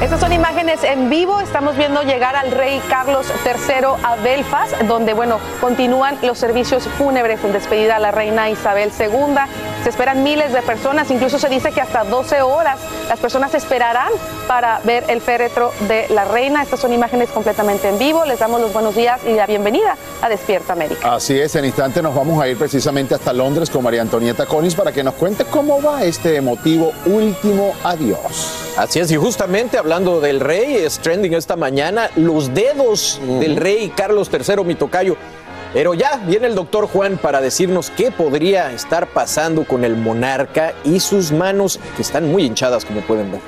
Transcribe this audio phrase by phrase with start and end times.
[0.00, 1.40] Estas son imágenes en vivo.
[1.40, 7.42] Estamos viendo llegar al rey Carlos III a Belfast, donde, bueno, continúan los servicios fúnebres
[7.42, 9.34] en despedida a la reina Isabel II.
[9.82, 14.12] Se esperan miles de personas, incluso se dice que hasta 12 horas las personas esperarán
[14.46, 16.62] para ver el féretro de la reina.
[16.62, 18.24] Estas son imágenes completamente en vivo.
[18.24, 21.16] Les damos los buenos días y la bienvenida a Despierta América.
[21.16, 24.76] Así es, en instante nos vamos a ir precisamente hasta Londres con María Antonieta Collins
[24.76, 28.67] para que nos cuente cómo va este emotivo último adiós.
[28.78, 33.88] Así es, y justamente hablando del rey, es trending esta mañana, los dedos del rey
[33.88, 35.16] Carlos III, mi tocayo.
[35.74, 40.74] Pero ya viene el doctor Juan para decirnos qué podría estar pasando con el monarca
[40.84, 43.40] y sus manos que están muy hinchadas, como pueden ver.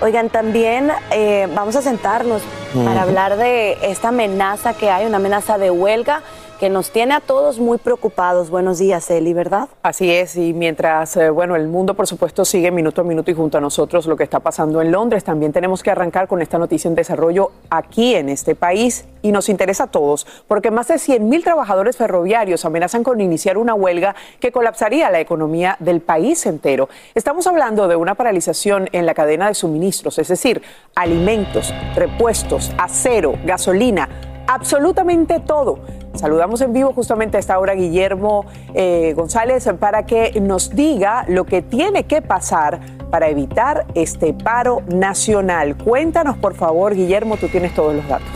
[0.00, 2.40] Oigan, también eh, vamos a sentarnos
[2.72, 6.22] para hablar de esta amenaza que hay, una amenaza de huelga
[6.58, 8.50] que nos tiene a todos muy preocupados.
[8.50, 9.68] Buenos días, Eli, ¿verdad?
[9.82, 13.34] Así es, y mientras, eh, bueno, el mundo por supuesto sigue minuto a minuto y
[13.34, 16.58] junto a nosotros lo que está pasando en Londres, también tenemos que arrancar con esta
[16.58, 20.98] noticia en desarrollo aquí en este país y nos interesa a todos, porque más de
[20.98, 26.44] 100 mil trabajadores ferroviarios amenazan con iniciar una huelga que colapsaría la economía del país
[26.46, 26.88] entero.
[27.14, 30.62] Estamos hablando de una paralización en la cadena de suministros, es decir,
[30.96, 34.08] alimentos, repuestos, acero, gasolina,
[34.48, 35.78] absolutamente todo.
[36.18, 41.44] Saludamos en vivo justamente a esta hora Guillermo eh, González para que nos diga lo
[41.44, 45.76] que tiene que pasar para evitar este paro nacional.
[45.76, 48.26] Cuéntanos, por favor, Guillermo, tú tienes todos los datos.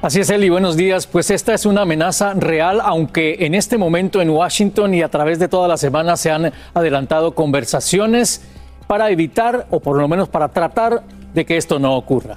[0.00, 1.06] Así es, Eli, buenos días.
[1.06, 5.38] Pues esta es una amenaza real, aunque en este momento en Washington y a través
[5.38, 8.40] de toda la semana se han adelantado conversaciones
[8.86, 11.02] para evitar, o por lo menos para tratar
[11.34, 12.36] de que esto no ocurra.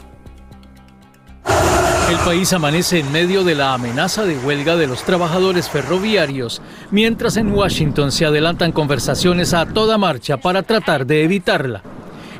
[1.45, 7.37] El país amanece en medio de la amenaza de huelga de los trabajadores ferroviarios, mientras
[7.37, 11.81] en Washington se adelantan conversaciones a toda marcha para tratar de evitarla.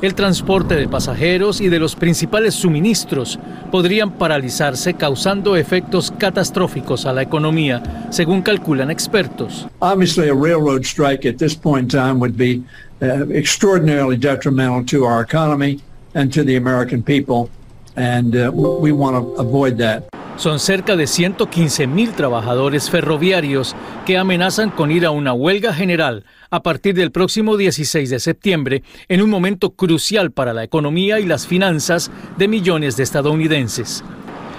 [0.02, 3.40] El transporte de pasajeros y de los principales suministros
[3.72, 9.68] podrían paralizarse causando efectos catastróficos a la economía, según calculan expertos.
[9.80, 12.64] Obviously, a railroad strike at this point in time would be
[13.02, 15.80] uh, extraordinarily detrimental to our economy
[16.16, 17.50] and to the American people
[17.96, 20.04] and uh, we want to avoid that.
[20.38, 23.76] Son cerca de 115 mil trabajadores ferroviarios
[24.06, 28.84] que amenazan con ir a una huelga general a partir del próximo 16 de septiembre,
[29.08, 34.04] en un momento crucial para la economía y las finanzas de millones de estadounidenses.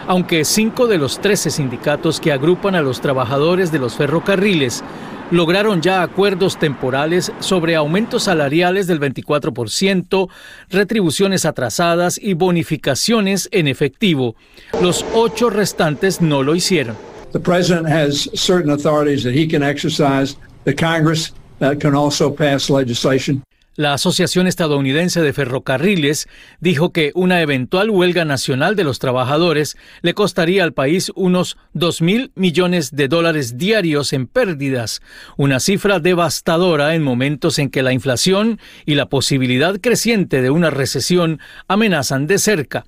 [0.07, 4.85] Aunque cinco de los 13 sindicatos que agrupan a los trabajadores de los ferrocarriles
[5.33, 10.29] lograron ya acuerdos temporales sobre aumentos salariales del 24%,
[10.69, 14.37] retribuciones atrasadas y bonificaciones en efectivo.
[14.81, 16.97] Los ocho restantes no lo hicieron.
[17.33, 20.37] The president has certain authorities that he can exercise.
[20.65, 21.33] The Congress
[21.63, 23.43] uh, can also pass legislation.
[23.75, 26.29] La Asociación Estadounidense de Ferrocarriles
[26.61, 32.03] dijo que una eventual huelga nacional de los trabajadores le costaría al país unos 2
[32.03, 35.01] mil millones de dólares diarios en pérdidas,
[35.39, 40.69] una cifra devastadora en momentos en que la inflación y la posibilidad creciente de una
[40.69, 42.85] recesión amenazan de cerca.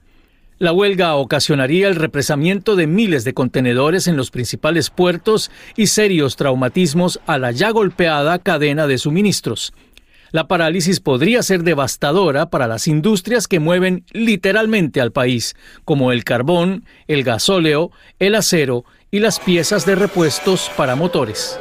[0.58, 6.36] La huelga ocasionaría el represamiento de miles de contenedores en los principales puertos y serios
[6.36, 9.72] traumatismos a la ya golpeada cadena de suministros.
[10.34, 15.54] La parálisis podría ser devastadora para las industrias que mueven literalmente al país,
[15.84, 21.56] como el carbón, el gasóleo, el acero y las piezas de repuestos para motores.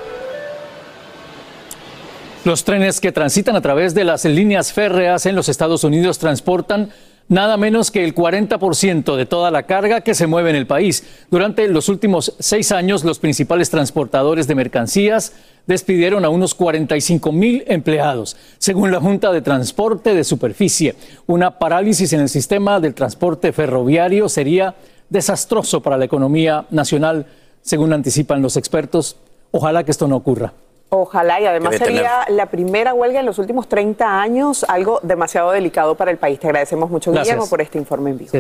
[2.46, 6.90] Los trenes que transitan a través de las líneas férreas en los Estados Unidos transportan
[7.28, 11.04] nada menos que el 40% de toda la carga que se mueve en el país.
[11.30, 15.34] Durante los últimos seis años, los principales transportadores de mercancías
[15.66, 20.96] despidieron a unos 45 mil empleados, según la Junta de Transporte de Superficie.
[21.26, 24.76] Una parálisis en el sistema del transporte ferroviario sería
[25.10, 27.28] desastroso para la economía nacional,
[27.62, 29.18] según anticipan los expertos.
[29.52, 30.54] Ojalá que esto no ocurra.
[30.96, 35.96] Ojalá, y además sería la primera huelga en los últimos 30 años, algo demasiado delicado
[35.96, 36.40] para el país.
[36.40, 38.32] Te agradecemos mucho, Guillermo, por este informe en vivo.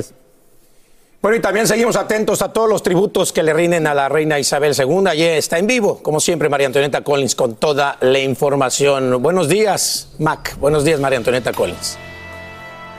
[1.19, 4.37] Bueno, y también seguimos atentos a todos los tributos que le rinden a la reina
[4.37, 5.07] Isabel II.
[5.07, 9.23] Allí está en vivo, como siempre, María Antonieta Collins con toda la información.
[9.23, 10.55] Buenos días, Mac.
[10.59, 11.97] Buenos días, María Antonieta Collins.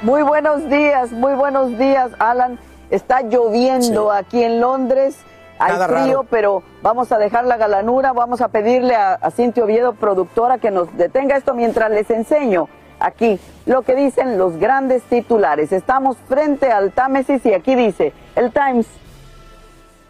[0.02, 2.58] Muy buenos días, muy buenos días, Alan.
[2.90, 5.14] Está lloviendo aquí en Londres.
[5.58, 9.94] Hay frío, pero vamos a dejar la galanura, vamos a pedirle a, a Cintia Oviedo,
[9.94, 12.68] productora, que nos detenga esto mientras les enseño
[12.98, 15.72] aquí lo que dicen los grandes titulares.
[15.72, 18.86] Estamos frente al Támesis y aquí dice, el Times,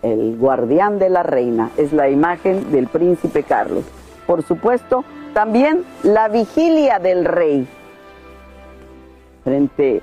[0.02, 3.85] el guardián de la reina, es la imagen del príncipe Carlos.
[4.26, 5.05] Por supuesto,
[5.35, 7.67] también la vigilia del rey
[9.43, 10.02] frente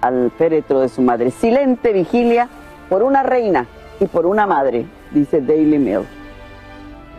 [0.00, 1.30] al féretro de su madre.
[1.30, 2.48] Silente vigilia
[2.88, 3.66] por una reina
[4.02, 6.04] y por una madre, dice Daily Mail.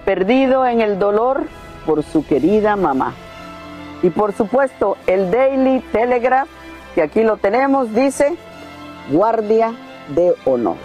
[0.03, 1.43] Perdido en el dolor
[1.85, 3.13] por su querida mamá.
[4.01, 6.49] Y por supuesto, el Daily Telegraph,
[6.93, 8.35] que aquí lo tenemos, dice
[9.11, 9.73] guardia
[10.13, 10.75] de honor.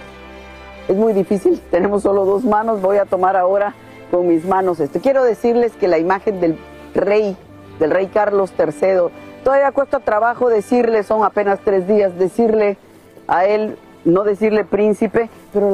[0.87, 3.75] Es muy difícil, tenemos solo dos manos, voy a tomar ahora
[4.13, 5.01] con mis manos esto.
[5.01, 6.57] Quiero decirles que la imagen del
[6.95, 7.37] rey,
[7.81, 9.11] del rey Carlos III,
[9.43, 12.79] todavía cuesta trabajo decirle, son apenas tres días, decirle
[13.27, 13.77] a él
[14.09, 15.71] no decirle príncipe, pero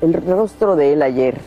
[0.00, 1.40] el rostro de él ayer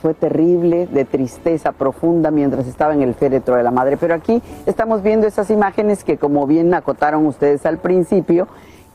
[0.00, 3.96] fue terrible, de tristeza profunda mientras estaba en el féretro de la madre.
[3.96, 8.48] Pero aquí estamos viendo esas imágenes que, como bien acotaron ustedes al principio,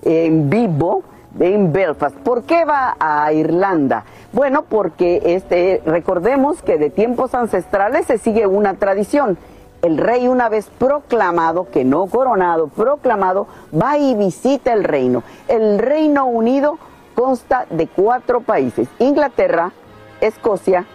[0.04, 1.04] en vivo
[1.40, 2.16] en Belfast.
[2.18, 4.06] ¿Por qué va a Irlanda?
[4.34, 9.38] Bueno, porque este, recordemos que de tiempos ancestrales se sigue una tradición.
[9.86, 15.22] El rey una vez proclamado, que no coronado, proclamado, va y visita el reino.
[15.48, 16.80] El Reino Unido
[17.14, 19.74] consta de cuatro países, Inglaterra,
[20.22, 20.88] Escocia,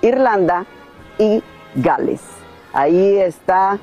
[0.00, 0.66] Irlanda
[1.18, 1.40] y
[1.76, 2.20] Gales.
[2.72, 3.78] Ahí está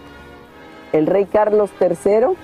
[0.92, 2.36] el rey Carlos III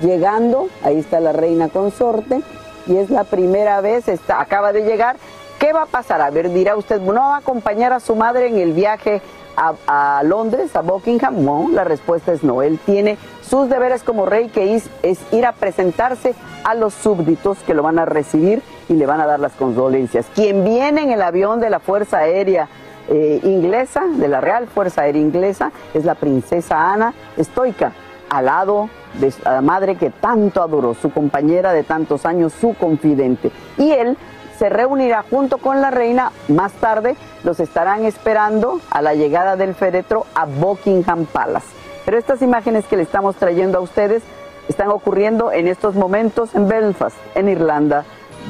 [0.00, 2.42] llegando, ahí está la reina consorte
[2.86, 5.16] y es la primera vez, acaba de llegar.
[5.58, 6.20] ¿Qué va a pasar?
[6.20, 9.20] A ver, dirá usted, ¿no va a acompañar a su madre en el viaje
[9.56, 11.44] a, Londres, a Buckingham?
[11.44, 12.62] No, la respuesta es no.
[12.62, 14.88] Él tiene sus deberes como rey, que es,
[15.32, 19.26] ir a presentarse a los súbditos que lo van a recibir y le van a
[19.26, 20.26] dar las condolencias.
[20.32, 22.68] Quien viene en el avión de la Fuerza Aérea
[23.08, 27.92] eh, inglesa, de la Real Fuerza Aérea Inglesa, es la princesa Ana, estoica,
[28.30, 33.50] al lado de la madre que tanto adoró, su compañera de tantos años, su confidente.
[33.76, 34.16] Y él
[34.58, 39.74] se reunirá junto con la reina más tarde, los estarán esperando a la llegada del
[39.74, 41.66] féretro a Buckingham Palace.
[42.04, 44.22] Pero estas imágenes que le estamos trayendo a ustedes
[44.68, 48.04] están ocurriendo en estos momentos en Belfast, en Irlanda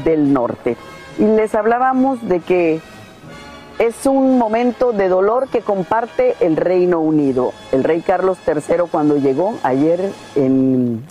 [0.05, 0.77] del Norte.
[1.19, 2.81] Y les hablábamos de que
[3.79, 7.53] es un momento de dolor que comparte el Reino Unido.
[7.71, 11.05] El rey Carlos III cuando llegó ayer en,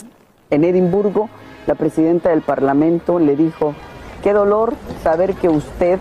[0.50, 1.30] en Edimburgo,
[1.66, 3.74] la presidenta del Parlamento le dijo,
[4.28, 6.00] Qué dolor saber que usted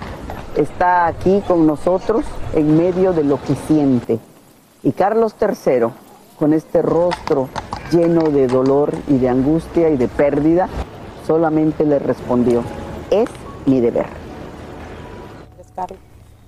[0.56, 4.18] está aquí con nosotros en medio de lo que siente.
[4.82, 5.90] Y Carlos III,
[6.36, 7.48] con este rostro
[7.92, 10.68] lleno de dolor y de angustia y de pérdida,
[11.24, 12.64] solamente le respondió,
[13.12, 13.28] es
[13.64, 14.06] mi deber.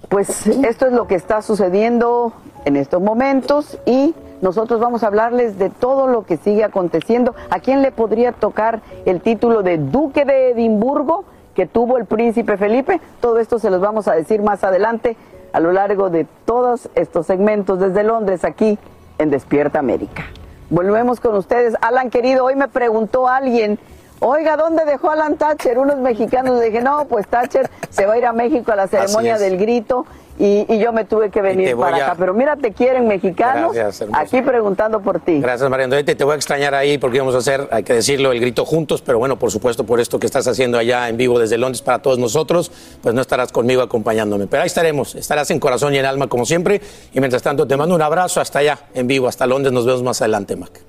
[0.09, 2.33] Pues esto es lo que está sucediendo
[2.65, 7.37] en estos momentos y nosotros vamos a hablarles de todo lo que sigue aconteciendo.
[7.51, 11.25] ¿A quién le podría tocar el título de Duque de Edimburgo?
[11.59, 13.01] Que tuvo el príncipe Felipe.
[13.21, 15.17] Todo esto se los vamos a decir más adelante
[15.53, 18.79] a lo largo de todos estos segmentos desde Londres aquí
[19.19, 20.23] en Despierta América.
[20.71, 21.75] Volvemos con ustedes.
[21.81, 23.77] Alan, querido, hoy me preguntó alguien,
[24.21, 25.79] Oiga, ¿dónde dejó Alan Thatcher?
[25.79, 26.59] Unos mexicanos.
[26.59, 29.57] Le dije, no, pues Thatcher se va a ir a México a la ceremonia del
[29.59, 30.07] grito
[30.41, 32.15] y, y yo me tuve que venir para a- acá.
[32.19, 35.41] Pero mira, te quieren mexicanos Gracias, aquí preguntando por ti.
[35.41, 36.15] Gracias, María Antonieta.
[36.17, 39.03] Te voy a extrañar ahí porque íbamos a hacer, hay que decirlo, el grito juntos,
[39.03, 42.01] pero bueno, por supuesto, por esto que estás haciendo allá en vivo desde Londres para
[42.03, 42.73] todos nosotros,
[43.03, 44.47] pues no estarás conmigo acompañándome.
[44.49, 46.81] Pero ahí estaremos, estarás en corazón y en alma como siempre.
[47.13, 49.73] Y mientras tanto, te mando un abrazo hasta allá, en vivo, hasta Londres.
[49.73, 50.81] Nos vemos más adelante, Mac.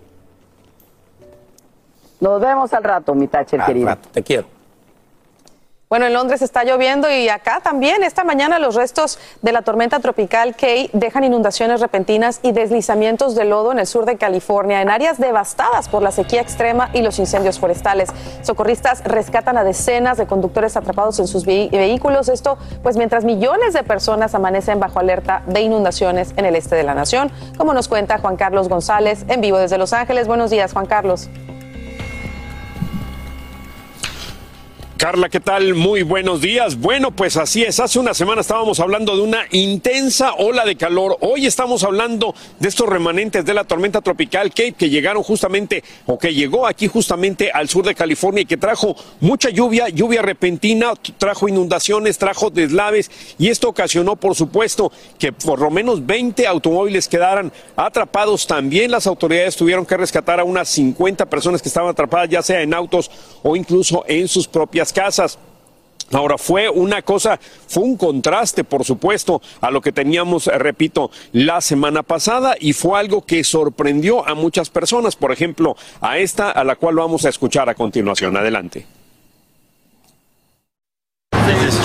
[2.19, 3.87] Nos vemos al rato, mi Thatcher Al querido.
[3.87, 4.59] rato, te quiero.
[5.89, 8.03] Bueno, en Londres está lloviendo y acá también.
[8.03, 13.43] Esta mañana los restos de la tormenta tropical Kay dejan inundaciones repentinas y deslizamientos de
[13.45, 17.17] lodo en el sur de California, en áreas devastadas por la sequía extrema y los
[17.17, 18.09] incendios forestales.
[18.43, 22.29] Socorristas rescatan a decenas de conductores atrapados en sus vehículos.
[22.29, 26.83] Esto, pues, mientras millones de personas amanecen bajo alerta de inundaciones en el este de
[26.83, 30.27] la nación, como nos cuenta Juan Carlos González en vivo desde Los Ángeles.
[30.27, 31.29] Buenos días, Juan Carlos.
[34.99, 35.75] Carla, ¿qué tal?
[35.75, 36.77] Muy buenos días.
[36.77, 37.79] Bueno, pues así es.
[37.79, 41.15] Hace una semana estábamos hablando de una intensa ola de calor.
[41.21, 46.19] Hoy estamos hablando de estos remanentes de la tormenta tropical Cape que llegaron justamente o
[46.19, 50.91] que llegó aquí justamente al sur de California y que trajo mucha lluvia, lluvia repentina,
[51.17, 57.07] trajo inundaciones, trajo deslaves y esto ocasionó, por supuesto, que por lo menos 20 automóviles
[57.07, 58.45] quedaran atrapados.
[58.47, 62.61] También las autoridades tuvieron que rescatar a unas 50 personas que estaban atrapadas, ya sea
[62.61, 63.09] en autos
[63.43, 65.39] o incluso en sus propias casas.
[66.11, 71.11] Ahora fue una cosa, fue un contraste, por supuesto, a lo que teníamos, eh, repito,
[71.33, 76.49] la semana pasada y fue algo que sorprendió a muchas personas, por ejemplo, a esta,
[76.49, 78.35] a la cual vamos a escuchar a continuación.
[78.35, 78.85] Adelante.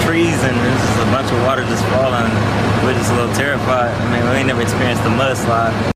[0.04, 2.30] Trees a bunch of water just falling.
[2.84, 3.90] We're just a little terrified.
[3.90, 5.93] I mean, we ain't never mudslide.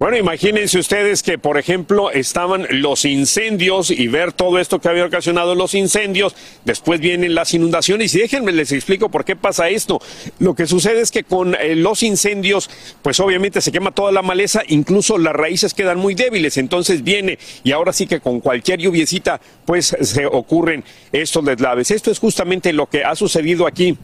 [0.00, 5.04] Bueno, imagínense ustedes que, por ejemplo, estaban los incendios y ver todo esto que había
[5.04, 10.00] ocasionado los incendios, después vienen las inundaciones y déjenme les explico por qué pasa esto.
[10.38, 12.70] Lo que sucede es que con eh, los incendios,
[13.02, 17.38] pues obviamente se quema toda la maleza, incluso las raíces quedan muy débiles, entonces viene
[17.62, 21.90] y ahora sí que con cualquier lluviecita, pues se ocurren estos deslaves.
[21.90, 23.98] Esto es justamente lo que ha sucedido aquí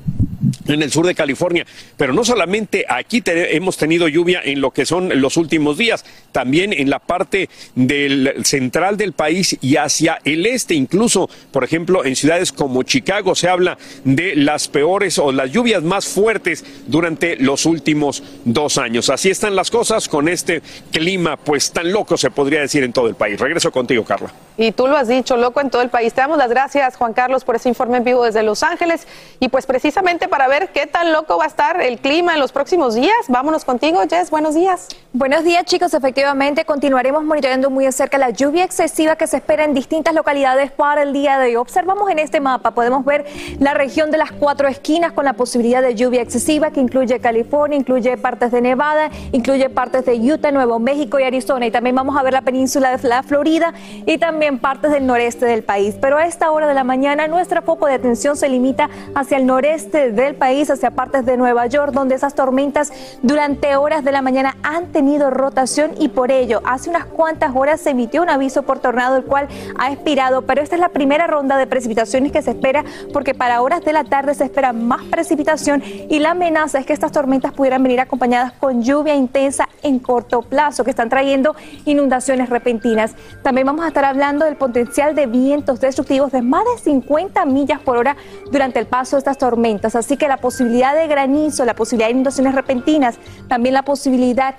[0.67, 1.67] en el sur de California.
[1.97, 6.73] Pero no solamente aquí hemos tenido lluvia en lo que son los últimos días, también
[6.73, 12.17] en la parte del central del país y hacia el este, incluso, por ejemplo, en
[12.17, 17.67] ciudades como Chicago se habla de las peores o las lluvias más fuertes durante los
[17.67, 19.11] últimos dos años.
[19.11, 23.09] Así están las cosas con este clima, pues tan loco se podría decir en todo
[23.09, 23.39] el país.
[23.39, 24.33] Regreso contigo, Carla.
[24.57, 26.15] Y tú lo has dicho, loco en todo el país.
[26.15, 29.07] Te damos las gracias, Juan Carlos, por ese informe en vivo desde Los Ángeles.
[29.39, 32.53] Y pues precisamente para ver qué tan loco va a estar el clima en los
[32.53, 34.31] próximos días, vámonos contigo, Jess.
[34.31, 34.89] Buenos días.
[35.13, 35.93] Buenos días, chicos.
[35.95, 40.71] Efectivamente, continuaremos monitoreando muy de cerca la lluvia excesiva que se espera en distintas localidades
[40.71, 41.57] para el día de hoy.
[41.57, 43.27] Observamos en este mapa, podemos ver
[43.59, 47.79] la región de las cuatro esquinas con la posibilidad de lluvia excesiva que incluye California,
[47.79, 51.67] incluye partes de Nevada, incluye partes de Utah, Nuevo México y Arizona.
[51.67, 53.73] Y también vamos a ver la península de la Florida
[54.05, 55.97] y también partes del noreste del país.
[56.01, 59.47] Pero a esta hora de la mañana, nuestro foco de atención se limita hacia el
[59.47, 64.23] noreste del país, hacia partes de Nueva York, donde esas tormentas durante horas de la
[64.23, 68.63] mañana han tenido rotación y por ello hace unas cuantas horas se emitió un aviso
[68.63, 69.49] por tornado el cual
[69.79, 73.61] ha expirado, pero esta es la primera ronda de precipitaciones que se espera porque para
[73.63, 77.53] horas de la tarde se espera más precipitación y la amenaza es que estas tormentas
[77.53, 83.15] pudieran venir acompañadas con lluvia intensa en corto plazo que están trayendo inundaciones repentinas.
[83.43, 87.81] También vamos a estar hablando del potencial de vientos destructivos de más de 50 millas
[87.81, 88.17] por hora
[88.53, 92.13] durante el paso de estas tormentas, así que la posibilidad de granizo, la posibilidad de
[92.13, 94.55] inundaciones repentinas, también la posibilidad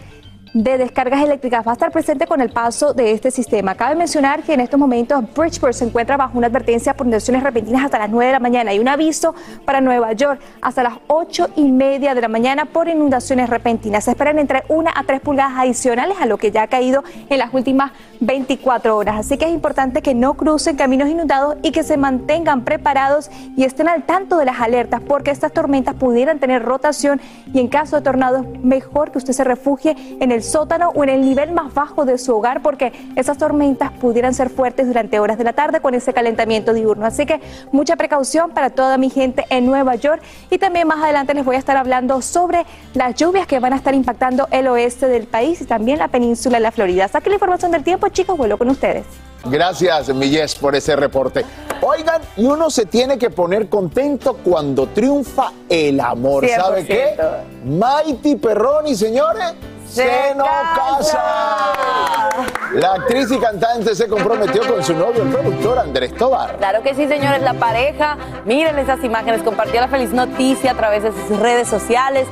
[0.64, 3.76] de descargas eléctricas va a estar presente con el paso de este sistema.
[3.76, 7.86] Cabe mencionar que en estos momentos Bridgeport se encuentra bajo una advertencia por inundaciones repentinas
[7.86, 9.36] hasta las 9 de la mañana y un aviso
[9.66, 14.06] para Nueva York hasta las 8 y media de la mañana por inundaciones repentinas.
[14.06, 17.38] Se esperan entre 1 a 3 pulgadas adicionales a lo que ya ha caído en
[17.38, 19.20] las últimas 24 horas.
[19.20, 23.64] Así que es importante que no crucen caminos inundados y que se mantengan preparados y
[23.64, 27.22] estén al tanto de las alertas porque estas tormentas pudieran tener rotación
[27.54, 31.10] y en caso de tornados mejor que usted se refugie en el sótano o en
[31.10, 35.38] el nivel más bajo de su hogar porque esas tormentas pudieran ser fuertes durante horas
[35.38, 37.06] de la tarde con ese calentamiento diurno.
[37.06, 41.34] Así que mucha precaución para toda mi gente en Nueva York y también más adelante
[41.34, 45.08] les voy a estar hablando sobre las lluvias que van a estar impactando el oeste
[45.08, 47.08] del país y también la península de la Florida.
[47.08, 49.06] Saque la información del tiempo, chicos, vuelo con ustedes.
[49.46, 51.46] Gracias, Millés, por ese reporte.
[51.82, 56.48] Oigan, y uno se tiene que poner contento cuando triunfa el amor.
[56.50, 57.16] ¿Sabe qué?
[57.18, 58.06] 100%.
[58.06, 59.54] Mighty Perroni, señores,
[59.90, 60.76] se, casa.
[60.76, 62.30] casa.
[62.74, 66.58] La actriz y cantante se comprometió con su novio, el productor Andrés Tobar.
[66.58, 71.04] Claro que sí, señores, la pareja, miren esas imágenes, compartió la feliz noticia a través
[71.04, 72.28] de sus redes sociales.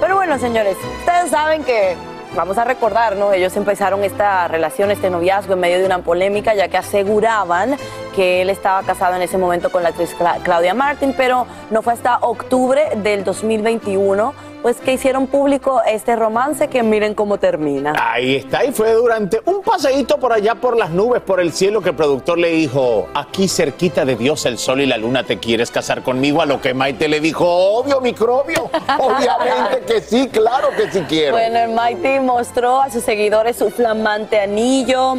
[0.00, 1.96] Pero bueno, señores, ustedes saben que
[2.34, 3.32] vamos a recordar, ¿no?
[3.32, 7.76] Ellos empezaron esta relación, este noviazgo en medio de una polémica, ya que aseguraban
[8.14, 11.92] que él estaba casado en ese momento con la actriz Claudia Martin, pero no fue
[11.92, 17.94] hasta octubre del 2021 pues que hicieron público este romance que miren cómo termina.
[17.98, 21.82] Ahí está, y fue durante un paseíto por allá por las nubes, por el cielo,
[21.82, 25.38] que el productor le dijo, aquí cerquita de Dios el sol y la luna, ¿te
[25.38, 26.40] quieres casar conmigo?
[26.40, 31.32] A lo que Maite le dijo, obvio, microbio, obviamente que sí, claro que sí quiero.
[31.32, 35.16] Bueno, el Maite mostró a sus seguidores su flamante anillo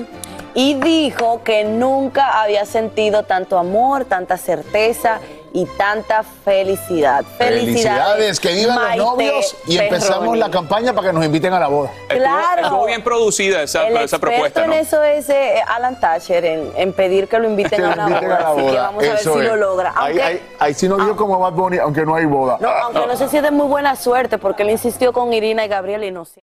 [0.55, 5.19] y dijo que nunca había sentido tanto amor, tanta certeza
[5.53, 7.23] y tanta felicidad.
[7.37, 11.67] Felicidades, que vivan los novios y empezamos la campaña para que nos inviten a la
[11.67, 11.91] boda.
[12.09, 12.63] Claro.
[12.63, 14.73] Estuvo bien producida esa, El esa propuesta, ¿no?
[14.73, 18.29] en eso es eh, Alan Thatcher, en, en pedir que lo inviten a una inviten
[18.29, 18.37] boda.
[18.37, 19.93] a la Así que vamos a ver si lo logra.
[19.95, 22.57] Ahí, Aunque, sí no dio como Bad Bunny, aunque no hay boda.
[22.59, 25.65] no, aunque no sé si es de muy buena suerte, porque él insistió con Irina
[25.65, 26.41] y Gabriel y no sé.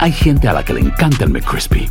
[0.00, 1.90] Hay gente a la que le encanta el McCrispy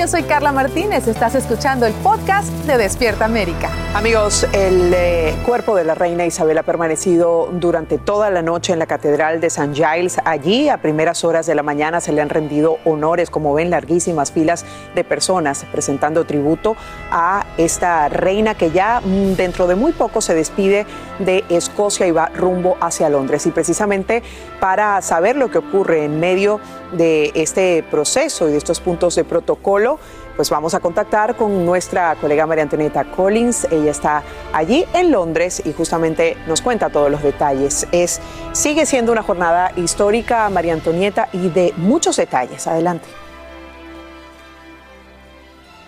[0.00, 1.06] Yo soy Carla Martínez.
[1.08, 3.68] Estás escuchando el podcast de Despierta América.
[3.92, 8.78] Amigos, el eh, cuerpo de la reina Isabel ha permanecido durante toda la noche en
[8.78, 9.74] la Catedral de St.
[9.74, 10.16] Giles.
[10.24, 14.32] Allí, a primeras horas de la mañana, se le han rendido honores, como ven, larguísimas
[14.32, 16.76] filas de personas presentando tributo
[17.10, 20.86] a esta reina que ya mm, dentro de muy poco se despide
[21.18, 23.44] de Escocia y va rumbo hacia Londres.
[23.44, 24.22] Y precisamente
[24.60, 29.24] para saber lo que ocurre en medio de este proceso y de estos puntos de
[29.24, 29.98] protocolo,
[30.36, 33.66] pues vamos a contactar con nuestra colega María Antonieta Collins.
[33.70, 34.22] Ella está
[34.52, 37.86] allí en Londres y justamente nos cuenta todos los detalles.
[37.92, 38.20] Es,
[38.52, 42.66] sigue siendo una jornada histórica, María Antonieta, y de muchos detalles.
[42.66, 43.06] Adelante.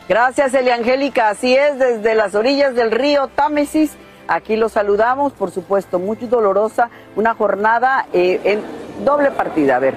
[0.08, 1.30] Gracias, Eliangélica.
[1.30, 3.92] Así es, desde las orillas del río Támesis.
[4.28, 6.90] Aquí los saludamos, por supuesto, muy dolorosa.
[7.16, 8.60] Una jornada eh, en
[9.04, 9.76] doble partida.
[9.76, 9.94] A ver,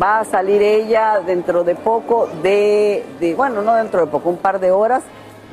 [0.00, 3.04] va a salir ella dentro de poco de,
[3.36, 5.02] bueno, no dentro de poco, un par de horas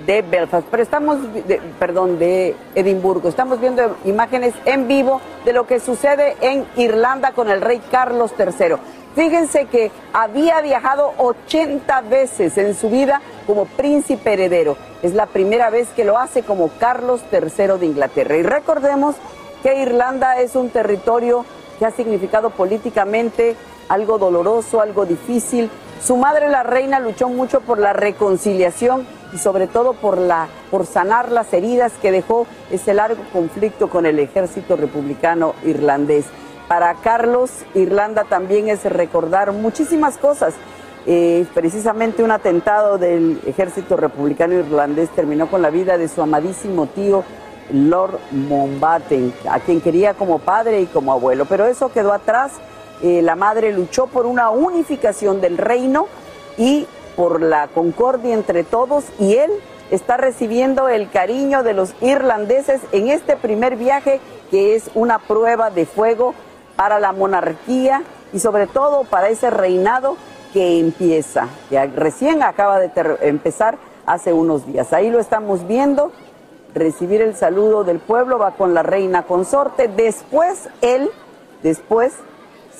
[0.05, 0.67] de Belfast.
[0.69, 3.29] Pero estamos, de- perdón, de Edimburgo.
[3.29, 8.31] Estamos viendo imágenes en vivo de lo que sucede en Irlanda con el rey Carlos
[8.37, 8.75] III.
[9.15, 14.77] Fíjense que había viajado 80 veces en su vida como príncipe heredero.
[15.01, 18.37] Es la primera vez que lo hace como Carlos III de Inglaterra.
[18.37, 19.15] Y recordemos
[19.63, 21.43] que Irlanda es un territorio
[21.79, 23.55] que ha significado políticamente
[23.89, 25.69] algo doloroso, algo difícil.
[26.03, 30.85] Su madre, la reina, luchó mucho por la reconciliación y sobre todo por, la, por
[30.85, 36.25] sanar las heridas que dejó ese largo conflicto con el ejército republicano irlandés.
[36.67, 40.53] Para Carlos, Irlanda también es recordar muchísimas cosas.
[41.05, 46.87] Eh, precisamente un atentado del ejército republicano irlandés terminó con la vida de su amadísimo
[46.87, 47.23] tío
[47.71, 51.45] Lord Mountbatten, a quien quería como padre y como abuelo.
[51.45, 52.51] Pero eso quedó atrás.
[53.01, 56.07] Eh, la madre luchó por una unificación del reino
[56.57, 59.51] y por la concordia entre todos y él
[59.91, 65.69] está recibiendo el cariño de los irlandeses en este primer viaje que es una prueba
[65.69, 66.33] de fuego
[66.75, 70.17] para la monarquía y sobre todo para ese reinado
[70.53, 74.93] que empieza, que recién acaba de empezar hace unos días.
[74.93, 76.11] Ahí lo estamos viendo,
[76.73, 81.09] recibir el saludo del pueblo, va con la reina consorte, después él,
[81.63, 82.13] después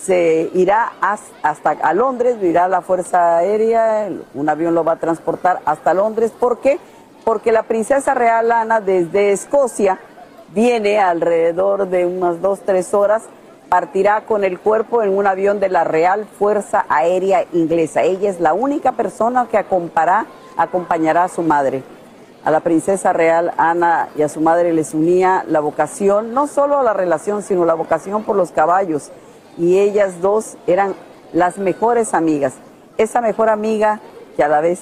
[0.04, 5.60] se irá hasta a Londres, irá la Fuerza Aérea, un avión lo va a transportar
[5.66, 6.32] hasta Londres.
[6.38, 6.80] ¿Por qué?
[7.26, 10.00] Porque la princesa real Ana desde Escocia
[10.54, 13.24] viene alrededor de unas dos, tres horas,
[13.70, 18.04] partirá con el cuerpo en un avión de la Real Fuerza Aérea Inglesa.
[18.04, 21.84] Ella es la única persona que acompañará a su madre.
[22.46, 26.82] A la princesa real Ana y a su madre les unía la vocación, no solo
[26.82, 29.12] la relación, sino la vocación por los caballos.
[29.58, 30.96] Y ellas dos eran
[31.34, 32.54] las mejores amigas.
[32.98, 34.00] Esa mejor amiga,
[34.36, 34.82] que a la vez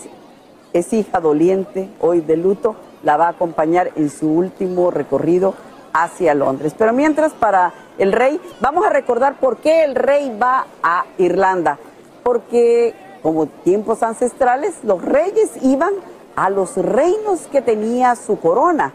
[0.73, 5.53] es hija doliente, hoy de luto, la va a acompañar en su último recorrido
[5.93, 6.75] hacia Londres.
[6.77, 11.77] Pero mientras para el rey, vamos a recordar por qué el rey va a Irlanda.
[12.23, 15.93] Porque como tiempos ancestrales, los reyes iban
[16.35, 18.93] a los reinos que tenía su corona.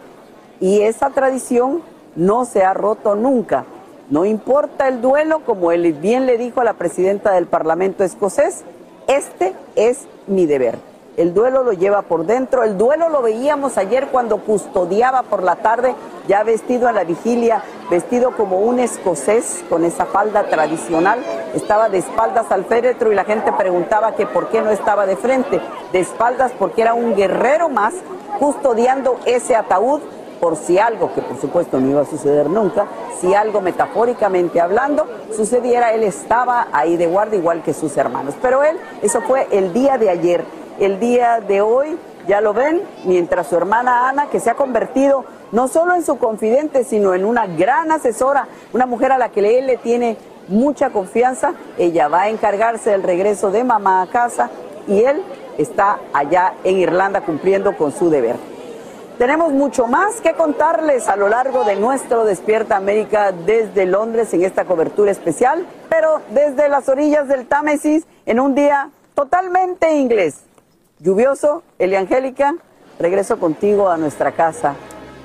[0.60, 1.82] Y esa tradición
[2.16, 3.64] no se ha roto nunca.
[4.11, 8.64] No importa el duelo, como él bien le dijo a la presidenta del Parlamento escocés,
[9.07, 10.79] este es mi deber.
[11.16, 12.64] El duelo lo lleva por dentro.
[12.64, 15.94] El duelo lo veíamos ayer cuando custodiaba por la tarde,
[16.27, 21.20] ya vestido a la vigilia, vestido como un escocés con esa falda tradicional.
[21.55, 25.16] Estaba de espaldas al féretro y la gente preguntaba que por qué no estaba de
[25.16, 25.61] frente.
[25.92, 27.94] De espaldas porque era un guerrero más
[28.40, 30.01] custodiando ese ataúd
[30.40, 32.87] por si algo, que por supuesto no iba a suceder nunca,
[33.20, 38.35] si algo metafóricamente hablando sucediera, él estaba ahí de guardia igual que sus hermanos.
[38.40, 40.44] Pero él, eso fue el día de ayer
[40.81, 45.24] el día de hoy, ya lo ven, mientras su hermana Ana, que se ha convertido
[45.53, 49.59] no solo en su confidente, sino en una gran asesora, una mujer a la que
[49.59, 50.16] él le tiene
[50.48, 54.48] mucha confianza, ella va a encargarse del regreso de mamá a casa
[54.88, 55.22] y él
[55.59, 58.37] está allá en Irlanda cumpliendo con su deber.
[59.20, 64.42] Tenemos mucho más que contarles a lo largo de nuestro Despierta América desde Londres en
[64.44, 70.37] esta cobertura especial, pero desde las orillas del Támesis en un día totalmente inglés
[71.00, 71.62] lluvioso.
[71.78, 72.54] Eliangélica,
[72.98, 74.74] regreso contigo a nuestra casa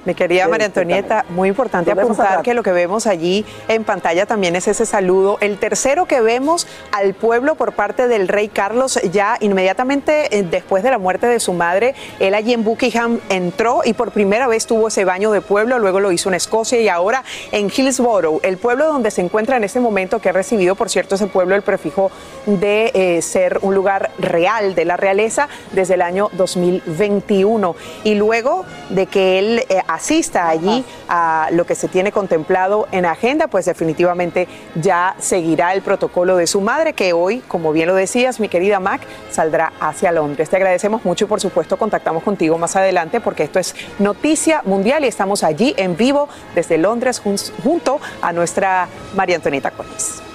[0.06, 4.56] mi querida María Antonieta, muy importante apuntar que lo que vemos allí en pantalla también
[4.56, 5.38] es ese saludo.
[5.42, 10.84] El tercero que vemos al pueblo por parte del rey Carlos, ya inmediatamente eh, después
[10.84, 14.66] de la muerte de su madre, él allí en Buckingham entró y por primera vez
[14.68, 18.58] tuvo ese baño de pueblo, luego lo hizo en Escocia y ahora en Hillsborough, el
[18.58, 21.62] pueblo donde se encuentra en este momento, que ha recibido, por cierto, ese pueblo el
[21.62, 22.12] prefijo
[22.46, 27.76] de eh, ser un lugar real de la realeza desde el año 2021.
[28.04, 33.06] Y luego de que él eh, asista allí a lo que se tiene contemplado en
[33.06, 37.96] agenda, pues definitivamente ya seguirá el protocolo de su madre, que hoy, como bien lo
[37.96, 40.50] decías, mi querida Mac, saldrá hacia Londres.
[40.50, 45.04] Te agradecemos mucho y por supuesto contactamos contigo más adelante porque esto es noticia mundial
[45.04, 47.22] y estamos allí en vivo desde Londres
[47.64, 50.35] junto a nuestra María Antonieta Collins.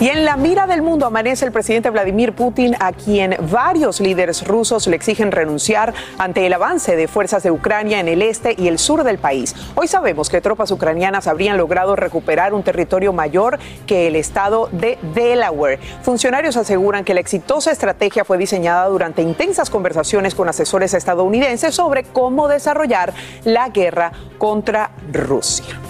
[0.00, 4.46] Y en la mira del mundo amanece el presidente Vladimir Putin, a quien varios líderes
[4.46, 8.68] rusos le exigen renunciar ante el avance de fuerzas de Ucrania en el este y
[8.68, 9.54] el sur del país.
[9.74, 14.98] Hoy sabemos que tropas ucranianas habrían logrado recuperar un territorio mayor que el estado de
[15.14, 15.78] Delaware.
[16.00, 22.04] Funcionarios aseguran que la exitosa estrategia fue diseñada durante intensas conversaciones con asesores estadounidenses sobre
[22.04, 23.12] cómo desarrollar
[23.44, 25.89] la guerra contra Rusia.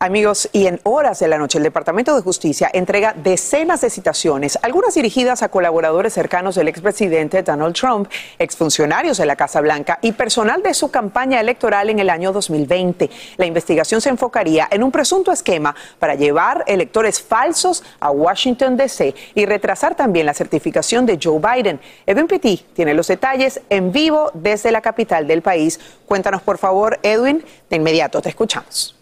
[0.00, 4.56] Amigos, y en horas de la noche el Departamento de Justicia entrega decenas de citaciones,
[4.62, 8.08] algunas dirigidas a colaboradores cercanos del expresidente Donald Trump,
[8.38, 13.10] exfuncionarios de la Casa Blanca y personal de su campaña electoral en el año 2020.
[13.38, 19.16] La investigación se enfocaría en un presunto esquema para llevar electores falsos a Washington, D.C.
[19.34, 21.80] y retrasar también la certificación de Joe Biden.
[22.06, 25.80] Edwin Pitti tiene los detalles en vivo desde la capital del país.
[26.06, 28.97] Cuéntanos, por favor, Edwin, de inmediato te escuchamos.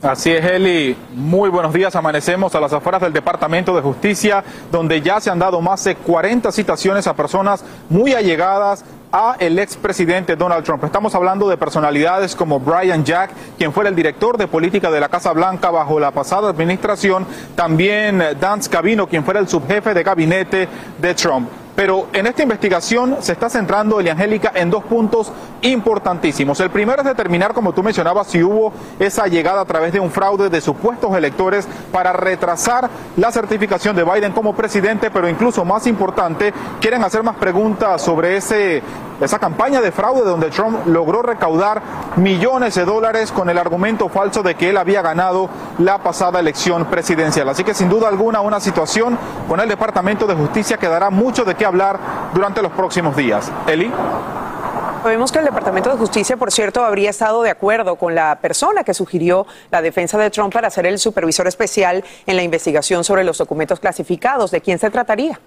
[0.00, 0.96] Así es, Eli.
[1.12, 1.96] Muy buenos días.
[1.96, 5.96] Amanecemos a las afueras del Departamento de Justicia, donde ya se han dado más de
[5.96, 10.84] 40 citaciones a personas muy allegadas a el expresidente Donald Trump.
[10.84, 15.08] Estamos hablando de personalidades como Brian Jack, quien fuera el director de política de la
[15.08, 20.68] Casa Blanca bajo la pasada administración, también Dan Scavino, quien fuera el subjefe de gabinete
[21.00, 21.48] de Trump.
[21.78, 25.30] Pero en esta investigación se está centrando, Eliangélica, en dos puntos
[25.62, 26.58] importantísimos.
[26.58, 30.10] El primero es determinar, como tú mencionabas, si hubo esa llegada a través de un
[30.10, 35.86] fraude de supuestos electores para retrasar la certificación de Biden como presidente, pero incluso más
[35.86, 38.82] importante, quieren hacer más preguntas sobre ese
[39.20, 41.82] esa campaña de fraude donde Trump logró recaudar
[42.16, 46.84] millones de dólares con el argumento falso de que él había ganado la pasada elección
[46.84, 47.48] presidencial.
[47.48, 51.44] Así que sin duda alguna una situación con el Departamento de Justicia que dará mucho
[51.44, 51.98] de qué hablar
[52.34, 53.50] durante los próximos días.
[53.66, 53.90] Eli.
[55.02, 58.82] Sabemos que el Departamento de Justicia, por cierto, habría estado de acuerdo con la persona
[58.82, 63.22] que sugirió la defensa de Trump para ser el supervisor especial en la investigación sobre
[63.24, 64.50] los documentos clasificados.
[64.50, 65.38] ¿De quién se trataría?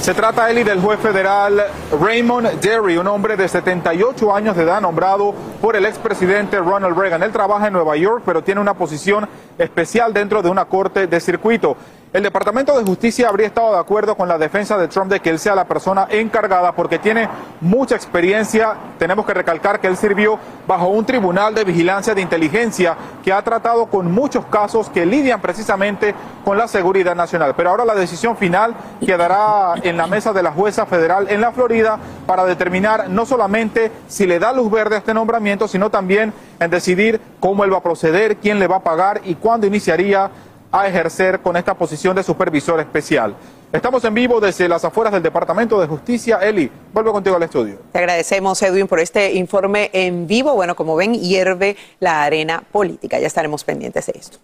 [0.00, 1.62] Se trata, Eli, del juez federal
[2.00, 7.22] Raymond Derry, un hombre de 78 años de edad nombrado por el expresidente Ronald Reagan.
[7.22, 11.20] Él trabaja en Nueva York, pero tiene una posición especial dentro de una corte de
[11.20, 11.76] circuito.
[12.12, 15.30] El Departamento de Justicia habría estado de acuerdo con la defensa de Trump de que
[15.30, 17.28] él sea la persona encargada porque tiene
[17.60, 18.74] mucha experiencia.
[18.98, 23.40] Tenemos que recalcar que él sirvió bajo un tribunal de vigilancia de inteligencia que ha
[23.42, 26.12] tratado con muchos casos que lidian precisamente
[26.44, 27.54] con la seguridad nacional.
[27.56, 28.74] Pero ahora la decisión final
[29.06, 31.96] quedará en la mesa de la jueza federal en la Florida
[32.26, 36.70] para determinar no solamente si le da luz verde a este nombramiento, sino también en
[36.70, 40.28] decidir cómo él va a proceder, quién le va a pagar y cuándo iniciaría
[40.72, 43.34] a ejercer con esta posición de supervisor especial.
[43.72, 46.38] Estamos en vivo desde las afueras del Departamento de Justicia.
[46.42, 47.78] Eli, vuelvo contigo al estudio.
[47.92, 50.54] Te agradecemos, Edwin, por este informe en vivo.
[50.54, 53.18] Bueno, como ven, hierve la arena política.
[53.18, 54.38] Ya estaremos pendientes de esto.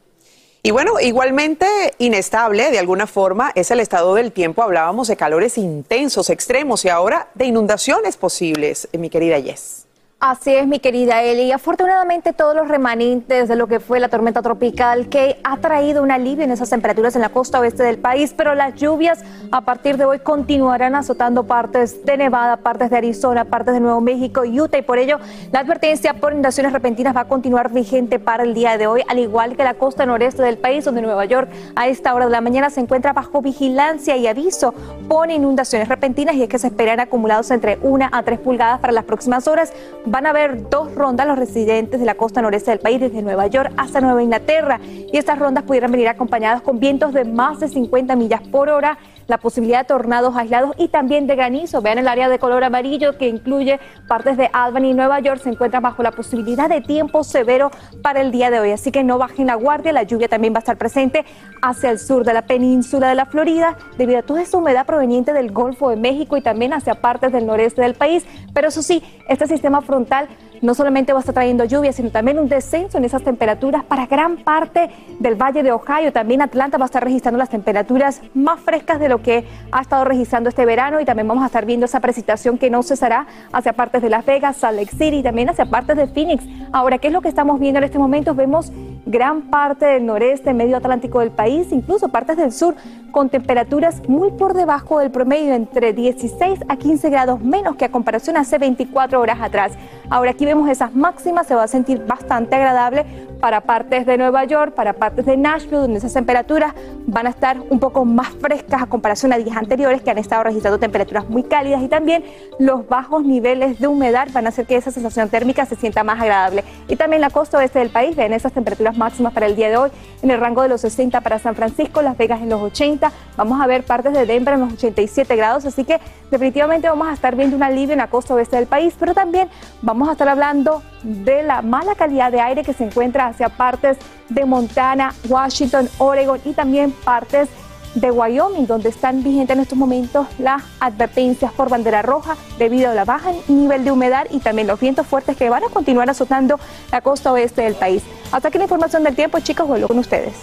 [0.62, 1.66] Y bueno, igualmente
[1.98, 4.62] inestable de alguna forma es el estado del tiempo.
[4.62, 9.86] Hablábamos de calores intensos, extremos y ahora de inundaciones posibles, mi querida Jess.
[10.18, 11.52] Así es, mi querida Eli.
[11.52, 16.11] Afortunadamente, todos los remanentes de lo que fue la tormenta tropical que ha traído un
[16.11, 19.98] alivio en esas temperaturas en la costa oeste del país, pero las lluvias a partir
[19.98, 24.79] de hoy continuarán azotando partes de Nevada, partes de Arizona, partes de Nuevo México, Utah,
[24.79, 25.18] y por ello
[25.52, 29.18] la advertencia por inundaciones repentinas va a continuar vigente para el día de hoy, al
[29.18, 32.40] igual que la costa noreste del país, donde Nueva York a esta hora de la
[32.40, 34.72] mañana se encuentra bajo vigilancia y aviso
[35.11, 38.94] por inundaciones repentinas, y es que se esperan acumulados entre 1 a 3 pulgadas para
[38.94, 39.74] las próximas horas
[40.06, 43.46] van a haber dos rondas los residentes de la costa noreste del país, desde Nueva
[43.46, 44.80] York hasta Nueva Inglaterra.
[44.82, 48.98] Y estas rondas pudieran venir acompañadas con vientos de más de 50 millas por hora
[49.26, 51.82] la posibilidad de tornados aislados y también de granizo.
[51.82, 55.50] Vean el área de color amarillo que incluye partes de Albany y Nueva York se
[55.50, 57.70] encuentra bajo la posibilidad de tiempo severo
[58.02, 58.70] para el día de hoy.
[58.72, 59.92] Así que no bajen la guardia.
[59.92, 61.24] La lluvia también va a estar presente
[61.62, 65.32] hacia el sur de la península de la Florida debido a toda esa humedad proveniente
[65.32, 68.24] del Golfo de México y también hacia partes del noreste del país.
[68.52, 70.28] Pero eso sí, este sistema frontal
[70.62, 74.06] no solamente va a estar trayendo lluvia, sino también un descenso en esas temperaturas para
[74.06, 76.12] gran parte del Valle de Ohio.
[76.12, 80.04] También Atlanta va a estar registrando las temperaturas más frescas de lo que ha estado
[80.04, 83.72] registrando este verano y también vamos a estar viendo esa precipitación que no cesará hacia
[83.72, 86.44] partes de Las Vegas, Salt Lake City y también hacia partes de Phoenix.
[86.72, 88.34] Ahora, ¿qué es lo que estamos viendo en este momento?
[88.34, 88.72] Vemos
[89.06, 92.74] gran parte del noreste, medio atlántico del país, incluso partes del sur,
[93.16, 97.88] con temperaturas muy por debajo del promedio, entre 16 a 15 grados menos que a
[97.88, 99.72] comparación hace 24 horas atrás.
[100.11, 103.07] Ahora aquí vemos esas máximas, se va a sentir bastante agradable
[103.40, 106.75] para partes de Nueva York, para partes de Nashville, donde esas temperaturas
[107.07, 110.44] van a estar un poco más frescas a comparación a días anteriores que han estado
[110.44, 112.25] registrando temperaturas muy cálidas y también
[112.59, 116.20] los bajos niveles de humedad van a hacer que esa sensación térmica se sienta más
[116.20, 116.64] agradable.
[116.88, 119.77] Y también la costa oeste del país, ven esas temperaturas máximas para el día de
[119.77, 119.90] hoy
[120.22, 123.61] en el rango de los 60 para San Francisco, Las Vegas en los 80, vamos
[123.61, 127.37] a ver partes de Denver en los 87 grados, así que definitivamente vamos a estar
[127.37, 129.49] viendo un alivio en la costa oeste del país, pero también
[129.83, 133.98] vamos a estar hablando de la mala calidad de aire que se encuentra hacia partes
[134.28, 137.48] de Montana, Washington, Oregon y también partes
[137.96, 142.94] de Wyoming, donde están vigentes en estos momentos las advertencias por bandera roja debido a
[142.94, 146.60] la baja nivel de humedad y también los vientos fuertes que van a continuar azotando
[146.92, 148.02] la costa oeste del país.
[148.32, 150.34] Hasta aquí la información del tiempo, chicos, vuelvo con ustedes.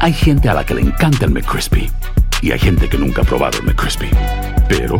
[0.00, 1.88] Hay gente a la que le encanta el McCrispy
[2.42, 4.10] y hay gente que nunca ha probado el McCrispy.
[4.68, 4.98] Pero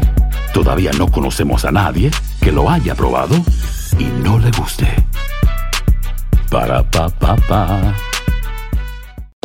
[0.54, 3.34] todavía no conocemos a nadie que lo haya probado
[3.98, 4.86] y no le guste.
[6.52, 8.11] Para pa pa pa.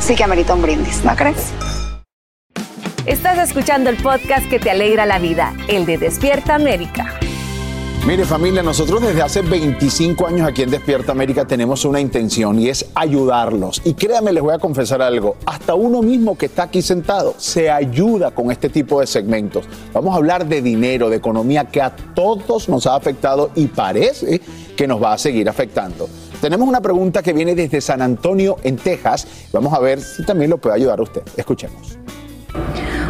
[0.00, 1.52] sí que amerita un brindis, ¿no crees?
[3.06, 7.18] Estás escuchando el podcast que te alegra la vida, el de Despierta América.
[8.06, 12.68] Mire familia, nosotros desde hace 25 años aquí en Despierta América tenemos una intención y
[12.68, 13.82] es ayudarlos.
[13.84, 17.70] Y créanme, les voy a confesar algo, hasta uno mismo que está aquí sentado se
[17.70, 19.64] ayuda con este tipo de segmentos.
[19.92, 24.40] Vamos a hablar de dinero, de economía que a todos nos ha afectado y parece
[24.76, 26.08] que nos va a seguir afectando.
[26.40, 29.26] Tenemos una pregunta que viene desde San Antonio, en Texas.
[29.52, 31.22] Vamos a ver si también lo puede ayudar a usted.
[31.36, 31.98] Escuchemos.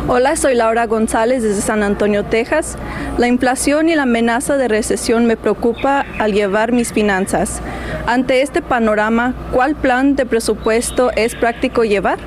[0.07, 2.79] Hola, soy Laura González desde San Antonio, Texas.
[3.19, 7.61] La inflación y la amenaza de recesión me preocupa al llevar mis finanzas.
[8.07, 12.19] Ante este panorama, ¿cuál plan de presupuesto es práctico llevar?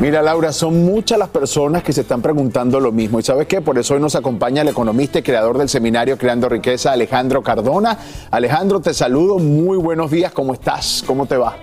[0.00, 3.20] Mira, Laura, son muchas las personas que se están preguntando lo mismo.
[3.20, 3.60] ¿Y sabes qué?
[3.60, 7.96] Por eso hoy nos acompaña el economista y creador del seminario Creando Riqueza, Alejandro Cardona.
[8.30, 9.38] Alejandro, te saludo.
[9.38, 10.32] Muy buenos días.
[10.32, 11.04] ¿Cómo estás?
[11.06, 11.56] ¿Cómo te va?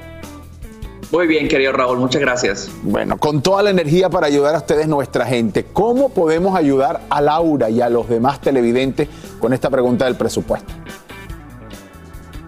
[1.12, 2.72] Muy bien, querido Raúl, muchas gracias.
[2.84, 7.20] Bueno, con toda la energía para ayudar a ustedes, nuestra gente, ¿cómo podemos ayudar a
[7.20, 10.72] Laura y a los demás televidentes con esta pregunta del presupuesto?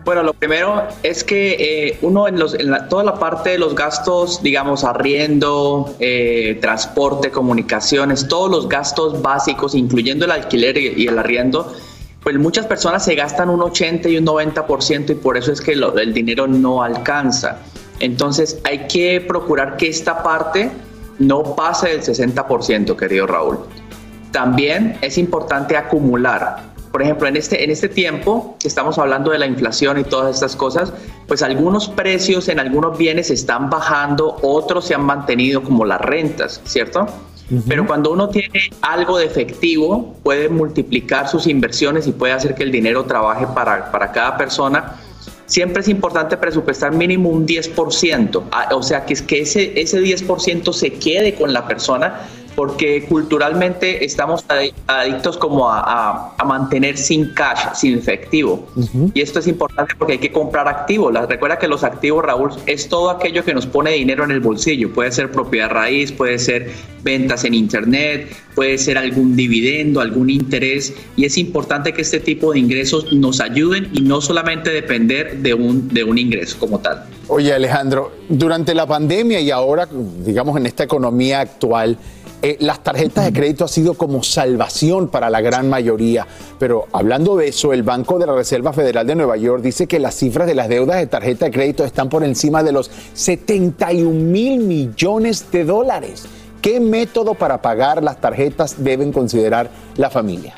[0.05, 3.73] Bueno, lo primero es que eh, uno en, los, en toda la parte de los
[3.73, 11.17] gastos, digamos, arriendo, eh, transporte, comunicaciones, todos los gastos básicos, incluyendo el alquiler y, el
[11.17, 11.73] arriendo,
[12.21, 15.71] pues muchas personas se gastan un 80 y un 90% y por eso es que
[15.71, 17.59] el dinero no alcanza.
[18.01, 20.69] Entonces hay que procurar que esta parte
[21.19, 23.59] no pase del 60%, querido Raúl.
[24.31, 26.72] También es importante acumular.
[26.93, 30.35] Por ejemplo, en este, en este tiempo que estamos hablando de la inflación y todas
[30.35, 30.93] estas cosas,
[31.27, 36.61] pues algunos precios en algunos bienes están bajando, otros se han mantenido como las rentas,
[36.65, 37.07] ¿cierto?
[37.67, 42.61] Pero cuando uno tiene algo de efectivo, puede multiplicar sus inversiones y puede hacer que
[42.61, 44.99] el dinero trabaje para, para cada persona
[45.47, 50.71] siempre es importante presupuestar mínimo un 10%, ah, o sea, que, que ese, ese 10%
[50.73, 52.21] se quede con la persona
[52.55, 54.45] porque culturalmente estamos
[54.87, 58.67] adictos como a, mantener sin cash, sin efectivo.
[59.13, 61.13] Y esto es importante porque hay que comprar activos.
[61.27, 64.93] Recuerda que los activos, Raúl, es todo aquello que nos pone dinero en el bolsillo.
[64.93, 66.69] Puede ser propiedad raíz, puede ser
[67.01, 70.93] ventas en Internet, puede ser algún dividendo, algún interés.
[71.15, 75.53] Y es importante que este tipo de ingresos nos ayuden y no solamente depender de
[75.53, 77.05] un, de un ingreso como tal.
[77.27, 79.87] Oye Alejandro, durante la pandemia y ahora,
[80.25, 81.97] digamos, en esta economía actual,
[82.43, 86.27] eh, las tarjetas de crédito ha sido como salvación para la gran mayoría.
[86.59, 89.97] Pero hablando de eso, el Banco de la Reserva Federal de Nueva York dice que
[89.97, 94.11] las cifras de las deudas de tarjeta de crédito están por encima de los 71
[94.11, 96.25] mil millones de dólares.
[96.61, 100.55] ¿Qué método para pagar las tarjetas deben considerar las familias?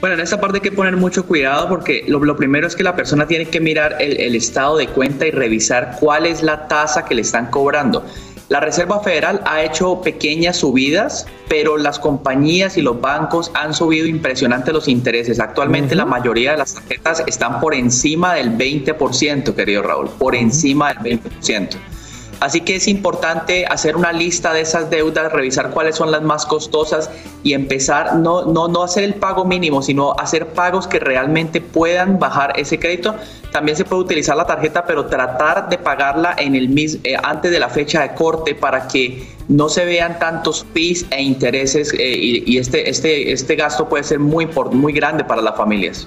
[0.00, 2.96] Bueno, en esta parte hay que poner mucho cuidado porque lo, primero es que la
[2.96, 7.14] persona tiene que mirar el, estado de cuenta y revisar cuál es la tasa que
[7.14, 8.04] le están cobrando.
[8.48, 14.06] La Reserva Federal ha hecho pequeñas subidas, pero las compañías y los bancos han subido
[14.06, 15.40] impresionante los intereses.
[15.40, 20.94] Actualmente la mayoría de las tarjetas están por encima del 20%, querido Raúl, por encima
[20.94, 21.76] del 20%.
[22.38, 26.44] Así que es importante hacer una lista de esas deudas, revisar cuáles son las más
[26.44, 27.10] costosas
[27.42, 32.18] y empezar, no, no, no hacer el pago mínimo, sino hacer pagos que realmente puedan
[32.18, 33.16] bajar ese crédito.
[33.56, 37.50] También se puede utilizar la tarjeta, pero tratar de pagarla en el mis, eh, antes
[37.50, 42.18] de la fecha de corte para que no se vean tantos fees e intereses eh,
[42.44, 46.06] y, este, este, este gasto puede ser muy, muy grande para las familias.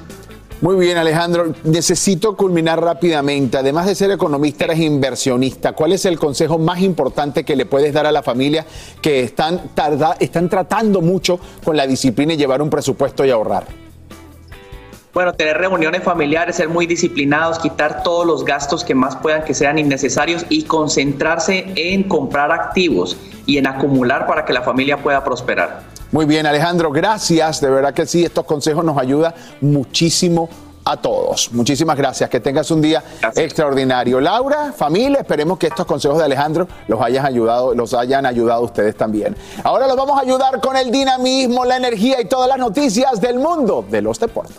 [0.61, 1.51] Muy bien, Alejandro.
[1.63, 3.57] Necesito culminar rápidamente.
[3.57, 5.71] Además de ser economista, eres inversionista.
[5.71, 8.63] ¿Cuál es el consejo más importante que le puedes dar a la familia
[9.01, 9.59] que están,
[10.19, 13.88] están tratando mucho con la disciplina y llevar un presupuesto y ahorrar?
[15.11, 19.55] Bueno, tener reuniones familiares, ser muy disciplinados, quitar todos los gastos que más puedan que
[19.55, 23.17] sean innecesarios y concentrarse en comprar activos
[23.47, 25.81] y en acumular para que la familia pueda prosperar.
[26.11, 27.59] Muy bien, Alejandro, gracias.
[27.59, 30.47] De verdad que sí, estos consejos nos ayudan muchísimo
[30.85, 31.51] a todos.
[31.53, 32.29] Muchísimas gracias.
[32.29, 33.03] Que tengas un día
[33.35, 34.21] extraordinario.
[34.21, 38.65] Laura, familia, esperemos que estos consejos de Alejandro los hayan ayudado, los hayan ayudado a
[38.65, 39.35] ustedes también.
[39.63, 43.39] Ahora los vamos a ayudar con el dinamismo, la energía y todas las noticias del
[43.39, 44.55] mundo de los deportes.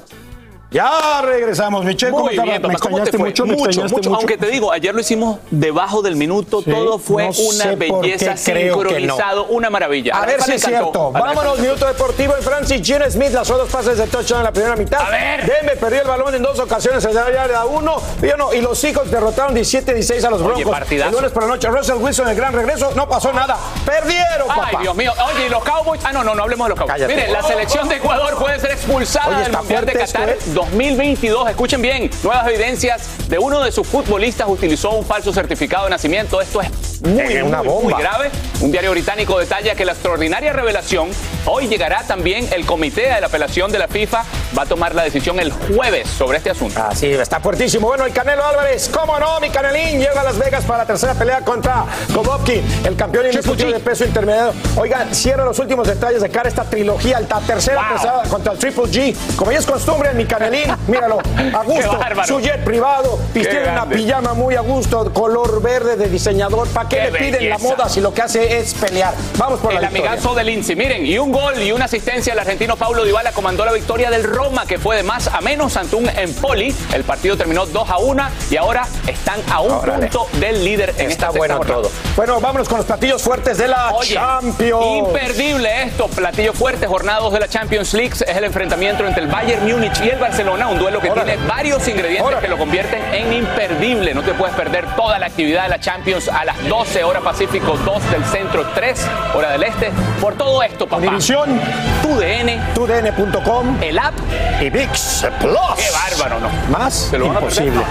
[0.70, 2.12] Ya regresamos, Michelle.
[2.12, 3.30] Muy bien, ¿cómo te fue?
[3.30, 7.74] Mucho, mucho, mucho, Aunque te digo, ayer lo hicimos debajo del minuto, todo fue una
[7.74, 10.16] belleza, sincronizado, una maravilla.
[10.16, 11.10] A, ver si es cierto.
[11.10, 12.36] Vámonos, minuto deportivo.
[12.36, 15.00] El Francis Gene Smith las dos pases de touchdown en la primera mitad.
[15.00, 15.44] A ver.
[15.44, 18.00] Deme perdió el balón en dos ocasiones en la área uno.
[18.22, 20.76] Y, los hijos derrotaron 17-16 a los Broncos.
[20.88, 21.02] Oye.
[21.02, 23.56] El lunes por la noche, Russell Wilson, el gran regreso, no pasó nada.
[23.84, 24.68] Perdieron, papá.
[24.70, 25.12] Ay, Dios mío.
[25.34, 26.00] Oye, y los Cowboys.
[26.04, 27.08] Ah, no, no, no hablemos de los Cowboys.
[27.08, 30.36] Miren, la selección de Ecuador puede ser expulsada del Mundial de Qatar.
[30.60, 31.48] 2022.
[31.48, 36.40] Escuchen bien, nuevas evidencias de uno de sus futbolistas utilizó un falso certificado de nacimiento.
[36.40, 37.94] Esto es muy, una bomba.
[37.94, 38.30] muy grave.
[38.60, 41.08] Un diario británico detalla que la extraordinaria revelación
[41.46, 44.24] hoy llegará también el comité de la apelación de la FIFA
[44.56, 46.82] va a tomar la decisión el jueves sobre este asunto.
[46.82, 47.86] Así, está fuertísimo.
[47.86, 49.40] Bueno, el Canelo Álvarez, ¿cómo no?
[49.40, 53.74] Mi Canelín llega a Las Vegas para la tercera pelea contra Golovkin, el campeón indiscutible
[53.74, 54.52] de peso intermedio.
[54.76, 58.58] Oigan, cierra los últimos detalles de cara a esta trilogía, la tercera pesada contra el
[58.58, 59.16] Triple G.
[59.36, 60.49] Como ya es costumbre en mi Canelín,
[60.86, 61.18] míralo,
[61.54, 66.68] a gusto, su jet privado, tiene una pijama muy a gusto, color verde de diseñador.
[66.68, 69.14] ¿Para qué, le piden la moda si lo que hace es pelear?
[69.36, 70.76] Vamos por el la El amigazo de Lindsay.
[70.76, 72.32] Miren, y un gol y una asistencia.
[72.32, 75.76] El argentino Paulo Dybala comandó la victoria del Roma, que fue de más a menos
[75.76, 76.74] ante un Empoli.
[76.92, 81.10] El partido terminó 2 a 1 y ahora están a un punto del líder en
[81.10, 81.90] Está esta bueno todo.
[82.16, 84.84] Bueno, vámonos con los platillos fuertes de la Champions.
[84.98, 86.08] Imperdible esto.
[86.08, 88.12] Platillo fuerte, jornadas de la Champions League.
[88.14, 90.39] Es el enfrentamiento entre el Bayern Múnich y el Barcelona.
[90.40, 94.14] Un duelo que tiene varios ingredientes que lo convierten en imperdible.
[94.14, 97.76] No te puedes perder toda la actividad de la Champions a las 12 horas Pacífico,
[97.84, 99.90] 2 del centro, 3 hora del este.
[100.18, 101.02] Por todo esto, papá.
[101.02, 101.60] División,
[102.02, 104.14] TUDN, TUDN.com, el app
[104.62, 105.58] y VIX Plus.
[105.76, 106.48] Qué bárbaro, ¿no?
[106.70, 107.82] Más imposible.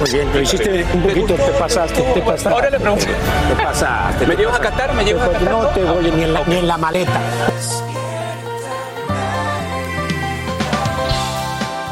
[0.00, 2.48] Muy bien, lo hiciste un poquito, te pasaste, te pasaste.
[2.48, 3.04] Ahora le pregunto.
[3.04, 4.26] Te pasaste.
[4.26, 4.94] ¿Me llevas a Qatar?
[4.94, 5.50] ¿Me llevas a Qatar?
[5.50, 7.20] No te voy ni en la, ni en la maleta.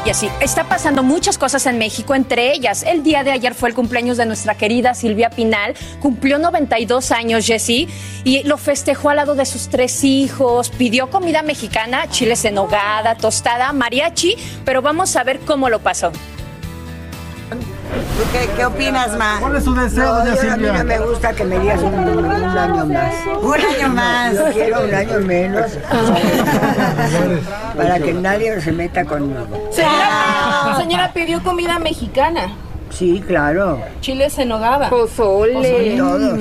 [0.07, 3.67] Y así, está pasando muchas cosas en México, entre ellas, el día de ayer fue
[3.67, 7.89] el cumpleaños de nuestra querida Silvia Pinal, cumplió 92 años, Jessie,
[8.23, 13.15] y lo festejó al lado de sus tres hijos, pidió comida mexicana, chiles en nogada,
[13.15, 16.13] tostada, mariachi, pero vamos a ver cómo lo pasó.
[18.31, 19.37] ¿Qué, ¿Qué, opinas, Ma?
[19.39, 20.53] ¿Cuál es su deseo, doña Silvia?
[20.53, 23.13] A mí no me gusta que me digas un, un año más.
[23.41, 24.33] Un año más.
[24.33, 25.71] Yo quiero un año menos.
[27.77, 29.69] para que nadie se meta conmigo.
[29.71, 32.51] Señora, señora pidió comida mexicana.
[32.89, 33.81] Sí, claro.
[34.01, 34.89] Chiles en nogada.
[34.89, 35.95] Pozole.
[35.97, 36.39] Todos.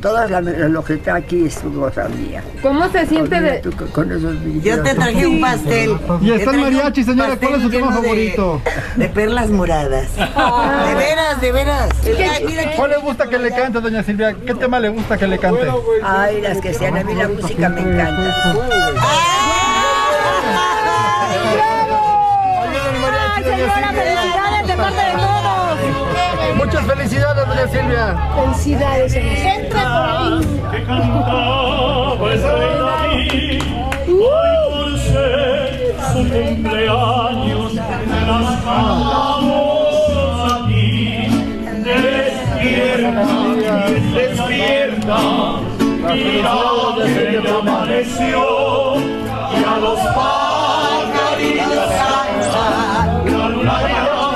[0.00, 2.42] Todas las, lo que está aquí es tu cosa mía.
[2.62, 3.58] ¿Cómo se siente de...?
[3.58, 4.64] Tú, con esos videos.
[4.78, 5.96] Yo te traje un pastel.
[6.22, 7.36] Y está el mariachi, señora.
[7.36, 8.60] ¿Cuál es su tema favorito?
[8.96, 10.14] De, de perlas moradas.
[10.16, 11.88] De veras, de veras.
[12.04, 14.34] Ay, mira, ¿Cuál le gusta que le cante, doña Silvia?
[14.46, 15.66] ¿Qué tema le gusta que le cante?
[16.02, 16.96] Ay, las que sean.
[16.96, 18.54] A mí la música me encanta.
[22.98, 24.17] señora, felicidades
[24.68, 25.78] de parte de todos.
[26.56, 28.16] Muchas felicidades, doña Silvia.
[28.36, 29.12] Felicidades.
[29.14, 29.22] Que
[36.12, 37.86] su cumpleaños, las
[38.62, 39.42] cantamos
[40.52, 41.28] a ti.
[41.84, 43.24] Despierta,
[44.14, 45.18] despierta,
[46.12, 46.56] mira
[47.04, 48.42] que ya amaneció,
[48.98, 53.06] y a los pajaritos cantan,
[53.38, 54.27] la luna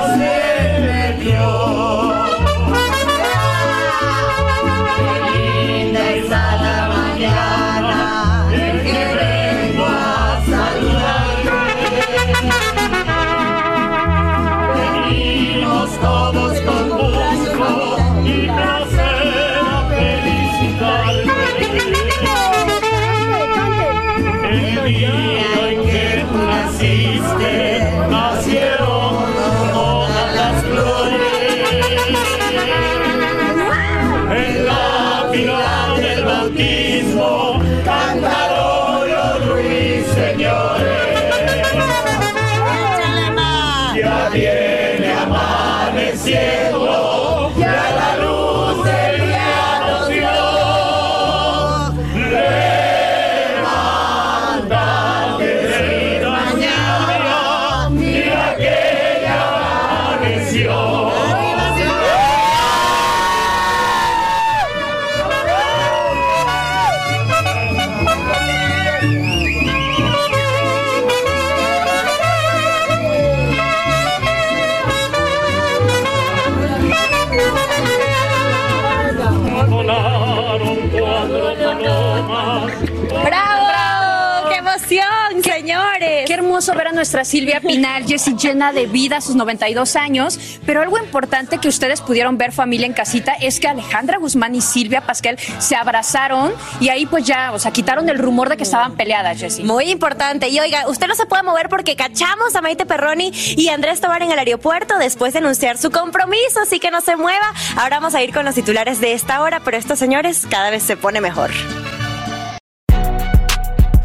[85.53, 86.25] señores!
[86.25, 90.39] Qué hermoso ver a nuestra Silvia Pinal, Jessie llena de vida a sus 92 años.
[90.65, 94.61] Pero algo importante que ustedes pudieron ver, familia en casita, es que Alejandra Guzmán y
[94.61, 98.63] Silvia Pasquel se abrazaron y ahí pues ya, o sea, quitaron el rumor de que
[98.63, 99.63] estaban peleadas, Jessie.
[99.63, 100.49] Muy importante.
[100.49, 104.23] Y oiga, usted no se puede mover porque cachamos a Maite Perroni y Andrés Tobar
[104.23, 107.53] en el aeropuerto después de anunciar su compromiso, así que no se mueva.
[107.75, 110.83] Ahora vamos a ir con los titulares de esta hora, pero estos señores cada vez
[110.83, 111.51] se pone mejor.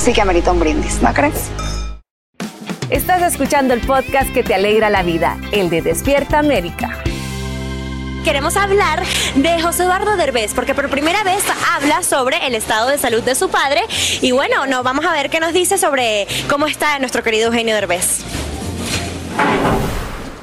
[0.00, 1.50] sí que amerita un brindis, ¿no crees?
[2.88, 7.02] Estás escuchando el podcast que te alegra la vida, el de Despierta América.
[8.24, 9.02] Queremos hablar
[9.34, 11.42] de José Eduardo Derbez, porque por primera vez
[11.74, 13.82] habla sobre el estado de salud de su padre.
[14.22, 17.74] Y bueno, nos vamos a ver qué nos dice sobre cómo está nuestro querido Eugenio
[17.74, 18.20] Derbez.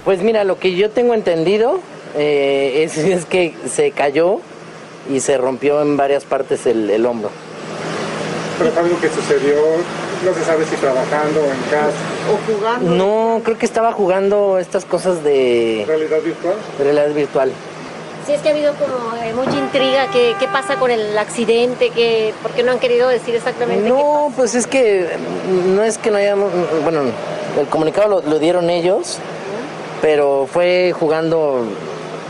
[0.05, 1.80] Pues mira, lo que yo tengo entendido
[2.16, 4.39] eh, es, es que se cayó
[5.12, 7.32] y se rompió en varias partes el, el hombro.
[8.58, 9.55] Pero es algo que sucedió,
[10.26, 11.91] no se sabe si trabajando o en casa.
[12.32, 12.91] O jugando.
[12.91, 16.55] No, creo que estaba jugando estas cosas de ¿Realidad virtual?
[16.78, 17.51] de realidad virtual.
[18.26, 20.08] Sí, es que ha habido como eh, mucha intriga.
[20.12, 21.91] ¿Qué, qué pasa con el accidente?
[21.91, 25.08] ¿Qué, ¿Por qué no han querido decir exactamente No, pues es que
[25.47, 27.01] mm, no es que no hayamos, mm, bueno,
[27.58, 29.20] el comunicado lo, lo dieron ellos,
[30.01, 31.64] pero fue jugando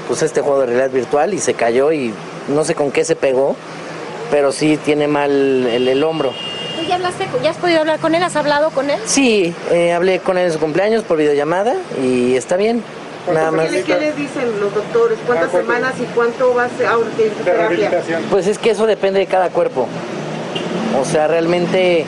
[0.07, 2.13] pues este juego de realidad virtual y se cayó y
[2.47, 3.55] no sé con qué se pegó,
[4.31, 6.33] pero sí tiene mal el, el hombro.
[6.87, 8.23] ya, hablaste, ¿Ya has podido hablar con él?
[8.23, 8.99] ¿Has hablado con él?
[9.05, 12.83] Sí, eh, hablé con él en su cumpleaños por videollamada y está bien.
[13.33, 13.67] Nada más.
[13.69, 15.17] ¿Qué, qué le dicen los doctores?
[15.27, 17.91] ¿Cuántas semanas y cuánto va a ser ahora de terapia?
[18.31, 19.85] Pues es que eso depende de cada cuerpo.
[21.01, 22.05] O sea, realmente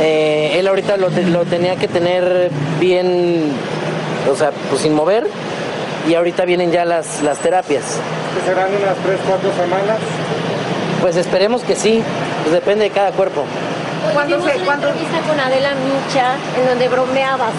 [0.00, 3.50] eh, él ahorita lo, te- lo tenía que tener bien,
[4.30, 5.26] o sea, pues sin mover.
[6.08, 7.82] Y ahorita vienen ya las, las terapias.
[8.38, 9.98] Que serán unas 3, 4 semanas.
[11.00, 12.02] Pues esperemos que sí,
[12.42, 13.44] pues depende de cada cuerpo.
[14.12, 17.52] ¿Cuándo se, una entrevista con Adela Micha en donde bromeabas.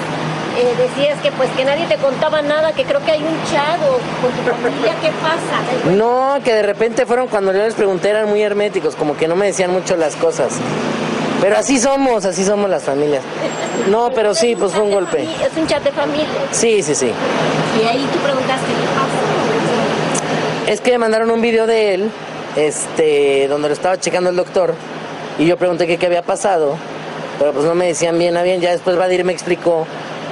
[0.58, 3.80] Eh, decías que pues que nadie te contaba nada, que creo que hay un chat
[3.88, 5.96] o con tu familia, ¿qué pasa?
[5.96, 9.36] No, que de repente fueron cuando yo les pregunté, eran muy herméticos, como que no
[9.36, 10.54] me decían mucho las cosas.
[11.40, 13.24] Pero así somos, así somos las familias.
[13.88, 15.24] No, pero sí, pues fue un golpe.
[15.24, 16.28] Es un chat de familia.
[16.52, 17.12] Sí, sí, sí.
[17.82, 20.72] Y ahí tú preguntaste, ¿qué pasa?
[20.72, 22.12] Es que me mandaron un video de él,
[22.56, 24.74] este, donde lo estaba checando el doctor,
[25.38, 26.76] y yo pregunté qué había pasado,
[27.38, 28.60] pero pues no me decían bien a bien.
[28.60, 29.88] Ya después Vadir me explicó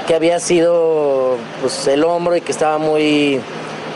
[0.05, 3.39] que había sido pues el hombro y que estaba muy,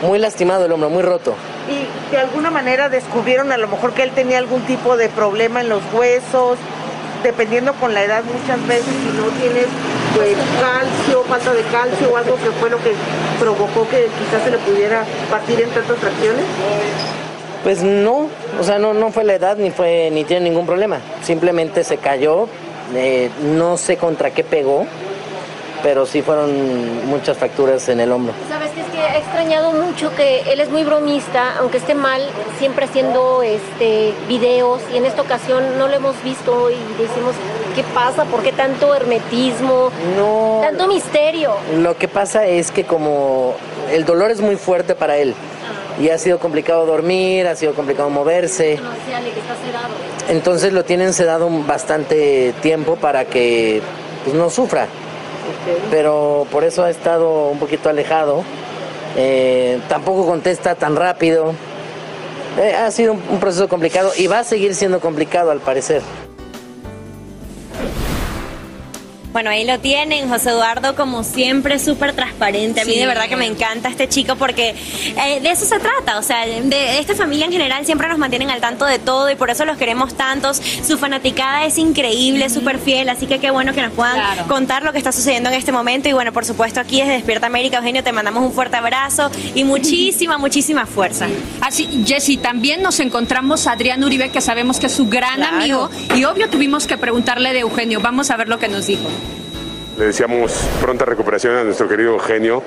[0.02, 1.34] muy lastimado el hombro, muy roto.
[1.68, 5.60] Y de alguna manera descubrieron a lo mejor que él tenía algún tipo de problema
[5.60, 6.58] en los huesos,
[7.22, 9.66] dependiendo con la edad muchas veces si no tienes
[10.14, 12.92] pues calcio, falta de calcio o algo que fue lo que
[13.38, 16.44] provocó que quizás se le pudiera partir en tantas fracciones.
[17.62, 21.00] Pues no, o sea, no, no fue la edad ni fue ni tiene ningún problema.
[21.22, 22.48] Simplemente se cayó,
[22.94, 24.84] eh, no sé contra qué pegó,
[25.80, 28.34] pero sí fueron muchas fracturas en el hombro.
[28.48, 32.22] Sabes que es que he extrañado mucho que él es muy bromista, aunque esté mal,
[32.58, 37.34] siempre haciendo este videos y en esta ocasión no lo hemos visto y decimos,
[37.76, 38.24] ¿qué pasa?
[38.24, 39.90] ¿Por qué tanto hermetismo?
[40.16, 40.60] No.
[40.62, 41.54] Tanto misterio.
[41.76, 43.54] Lo que pasa es que como
[43.92, 45.36] el dolor es muy fuerte para él
[46.00, 48.78] y ha sido complicado dormir, ha sido complicado moverse,
[50.28, 53.82] entonces lo tienen sedado un- bastante tiempo para que
[54.24, 54.86] pues, no sufra.
[55.90, 58.44] Pero por eso ha estado un poquito alejado.
[59.16, 61.52] Eh, tampoco contesta tan rápido.
[62.58, 66.00] Eh, ha sido un, un proceso complicado y va a seguir siendo complicado al parecer.
[69.32, 72.82] Bueno, ahí lo tienen, José Eduardo, como siempre, súper transparente.
[72.82, 72.98] A mí Sí.
[72.98, 74.74] de verdad que me encanta este chico porque
[75.16, 76.18] eh, de eso se trata.
[76.18, 79.34] O sea, de esta familia en general siempre nos mantienen al tanto de todo y
[79.34, 80.60] por eso los queremos tantos.
[80.86, 84.46] Su fanaticada es increíble, súper fiel, así que qué bueno que nos puedan Claro.
[84.48, 86.10] contar lo que está sucediendo en este momento.
[86.10, 89.64] Y bueno, por supuesto, aquí desde Despierta América, Eugenio, te mandamos un fuerte abrazo y
[89.64, 91.26] muchísima, muchísima fuerza.
[91.62, 95.56] Así, Jessy, también nos encontramos a Adrián Uribe, que sabemos que es su gran Claro.
[95.56, 98.00] amigo, y obvio tuvimos que preguntarle de Eugenio.
[98.00, 99.08] Vamos a ver lo que nos dijo.
[99.98, 102.62] Le deseamos pronta recuperación a nuestro querido Eugenio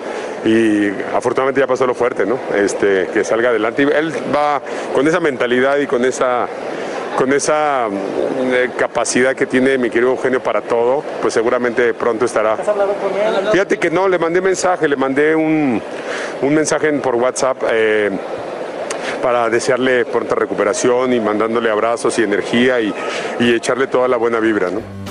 [0.45, 2.37] y afortunadamente ya pasó lo fuerte, ¿no?
[2.55, 3.83] Este, que salga adelante.
[3.83, 4.61] Él va
[4.93, 6.47] con esa mentalidad y con esa
[7.17, 12.57] con esa mm, capacidad que tiene mi querido Eugenio para todo, pues seguramente pronto estará.
[13.51, 15.81] Fíjate que no, le mandé mensaje, le mandé un,
[16.41, 17.57] un mensaje por WhatsApp.
[17.71, 18.11] Eh,
[19.21, 22.93] para desearle pronta recuperación y mandándole abrazos y energía y,
[23.39, 24.69] y echarle toda la buena vibra.
[24.69, 25.04] ¿no?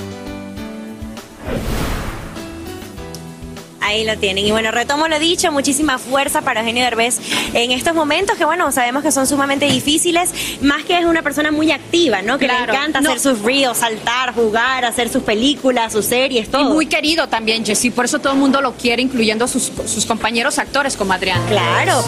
[3.85, 4.45] Ahí lo tienen.
[4.45, 7.19] Y bueno, retomo lo dicho, muchísima fuerza para Eugenio Derbez
[7.53, 11.51] en estos momentos que, bueno, sabemos que son sumamente difíciles, más que es una persona
[11.51, 12.39] muy activa, ¿no?
[12.39, 16.61] Que le encanta hacer sus reels, saltar, jugar, hacer sus películas, sus series, todo.
[16.61, 20.05] Y muy querido también, Jessy, por eso todo el mundo lo quiere, incluyendo sus, sus
[20.05, 21.41] compañeros actores como Adrián.
[21.47, 22.03] Claro.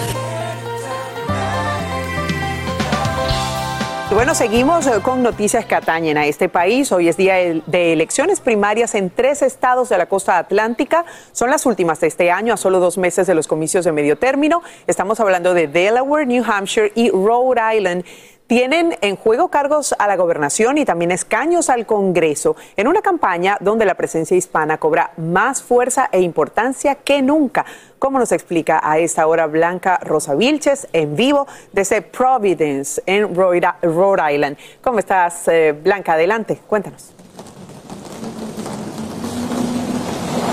[4.18, 6.92] Bueno, seguimos eh, con noticias que atañen a este país.
[6.92, 11.06] Hoy es día de elecciones primarias en tres estados de la costa atlántica.
[11.34, 14.18] Son las últimas de este año, a solo dos meses de los comicios de medio
[14.18, 14.64] término.
[14.88, 18.06] Estamos hablando de Delaware, New Hampshire y Rhode Island
[18.48, 23.58] tienen en juego cargos a la gobernación y también escaños al Congreso en una campaña
[23.60, 27.66] donde la presencia hispana cobra más fuerza e importancia que nunca.
[28.00, 34.34] Como nos explica a esta hora Blanca Rosa Vilches en vivo desde Providence en Rhode
[34.34, 34.58] Island.
[34.82, 36.14] ¿Cómo estás, eh, Blanca?
[36.14, 37.17] Adelante, cuéntanos.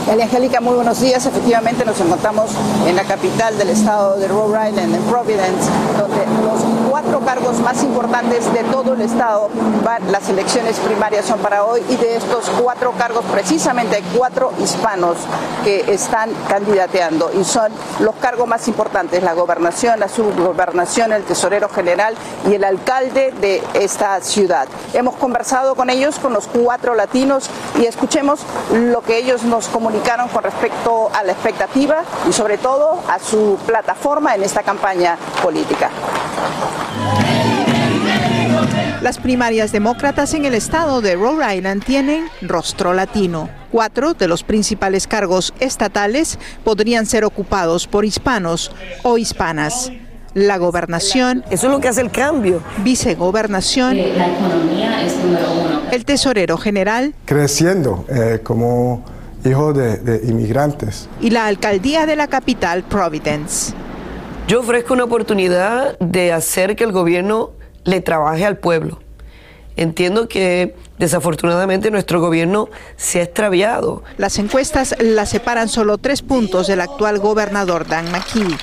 [0.06, 1.24] María Angélica, muy buenos días.
[1.24, 2.50] Efectivamente nos encontramos
[2.86, 7.82] en la capital del estado de Rhode Island, en Providence, donde los cuatro cargos más
[7.82, 9.48] importantes de todo el estado
[9.82, 14.52] van, las elecciones primarias son para hoy y de estos cuatro cargos precisamente hay cuatro
[14.62, 15.16] hispanos
[15.64, 21.70] que están candidateando y son los cargos más importantes, la gobernación, la subgobernación, el tesorero
[21.70, 22.14] general
[22.48, 24.68] y el alcalde de esta ciudad.
[24.92, 27.48] Hemos conversado con ellos, con los cuatro latinos
[27.80, 28.40] y escuchemos
[28.70, 29.93] lo que ellos nos comunican
[30.32, 35.90] con respecto a la expectativa y sobre todo a su plataforma en esta campaña política.
[39.02, 43.48] Las primarias demócratas en el estado de Rhode Island tienen rostro latino.
[43.70, 48.72] Cuatro de los principales cargos estatales podrían ser ocupados por hispanos
[49.02, 49.92] o hispanas.
[50.32, 51.44] La gobernación.
[51.50, 52.60] Eso es lo que hace el cambio.
[52.78, 53.96] Vicegobernación.
[53.96, 55.82] La economía es número uno.
[55.92, 57.14] El tesorero general.
[57.24, 59.04] Creciendo eh, como
[59.44, 61.08] hijo de, inmigrantes.
[61.20, 63.74] Y la alcaldía de la capital, Providence.
[64.48, 67.52] Yo ofrezco una oportunidad de hacer que el gobierno
[67.84, 69.00] le trabaje al pueblo.
[69.76, 74.04] Entiendo que desafortunadamente nuestro gobierno se ha extraviado.
[74.18, 78.56] Las encuestas la separan solo tres puntos del actual gobernador Dan McKee.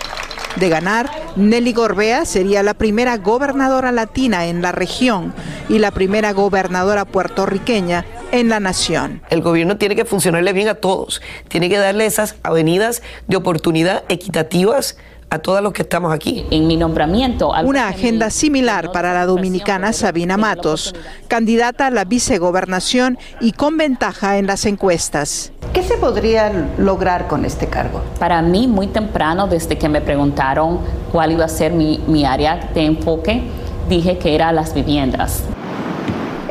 [0.55, 5.33] De ganar, Nelly Gorbea sería la primera gobernadora latina en la región
[5.69, 9.21] y la primera gobernadora puertorriqueña en la nación.
[9.29, 14.03] El gobierno tiene que funcionarle bien a todos, tiene que darle esas avenidas de oportunidad
[14.09, 14.97] equitativas
[15.31, 16.45] a todos los que estamos aquí.
[16.51, 17.53] En mi nombramiento.
[17.63, 20.93] Una agenda similar para la dominicana Sabina Matos,
[21.29, 25.53] candidata a la vicegobernación y con ventaja en las encuestas.
[25.73, 28.01] ¿Qué se podría lograr con este cargo?
[28.19, 30.81] Para mí, muy temprano, desde que me preguntaron
[31.13, 33.41] cuál iba a ser mi, mi área de enfoque,
[33.87, 35.43] dije que era las viviendas.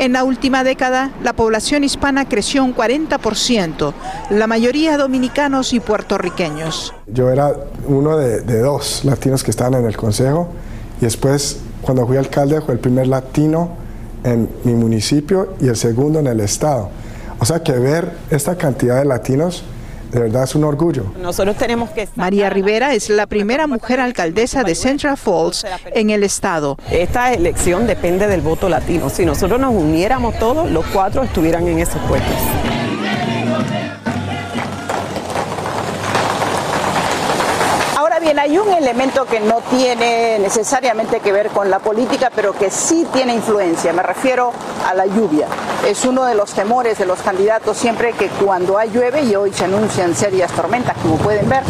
[0.00, 3.92] En la última década, la población hispana creció un 40%,
[4.30, 6.94] la mayoría dominicanos y puertorriqueños.
[7.06, 7.52] Yo era
[7.86, 10.48] uno de, dos latinos que estaban en el consejo
[11.02, 13.72] y después, cuando fui alcalde, fue el primer latino
[14.24, 16.88] en mi municipio y el segundo en el estado.
[17.38, 19.64] O sea que ver esta cantidad de latinos
[20.10, 21.04] de verdad es un orgullo.
[21.20, 22.08] Nosotros tenemos que...
[22.16, 26.76] María Rivera es la primera mujer alcaldesa de Central Falls en el estado.
[26.90, 29.08] Esta elección depende del voto latino.
[29.10, 32.79] Si nosotros nos uniéramos todos, los cuatro estuvieran en esos puestos.
[38.32, 42.70] Bien, hay un elemento que no tiene necesariamente que ver con la política, pero que
[42.70, 43.92] sí tiene influencia.
[43.92, 44.52] Me refiero
[44.86, 45.48] a la lluvia.
[45.86, 49.52] Es uno de los temores de los candidatos siempre que cuando hay llueve y hoy
[49.52, 51.64] se anuncian serias tormentas, como pueden ver,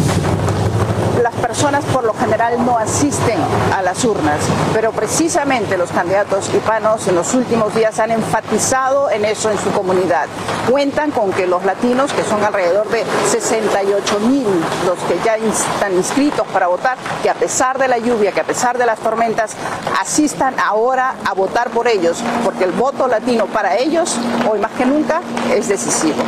[1.21, 3.37] las personas por lo general no asisten
[3.75, 4.39] a las urnas,
[4.73, 9.71] pero precisamente los candidatos hispanos en los últimos días han enfatizado en eso en su
[9.71, 10.27] comunidad.
[10.69, 14.47] Cuentan con que los latinos, que son alrededor de 68 mil
[14.85, 18.45] los que ya están inscritos para votar, que a pesar de la lluvia, que a
[18.45, 19.55] pesar de las tormentas,
[19.99, 24.17] asistan ahora a votar por ellos, porque el voto latino para ellos,
[24.49, 26.21] hoy más que nunca, es decisivo.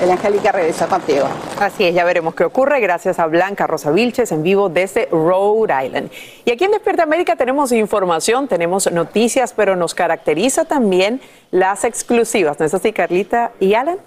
[0.00, 1.26] El Angélica regresa contigo.
[1.60, 5.72] Así es, ya veremos qué ocurre gracias a Blanca Rosa Vilches en vivo desde Rhode
[5.86, 6.10] Island.
[6.44, 11.20] Y aquí en Despierta América tenemos información, tenemos noticias, pero nos caracteriza también
[11.52, 12.58] las exclusivas.
[12.58, 13.98] ¿No es así, Carlita y Alan?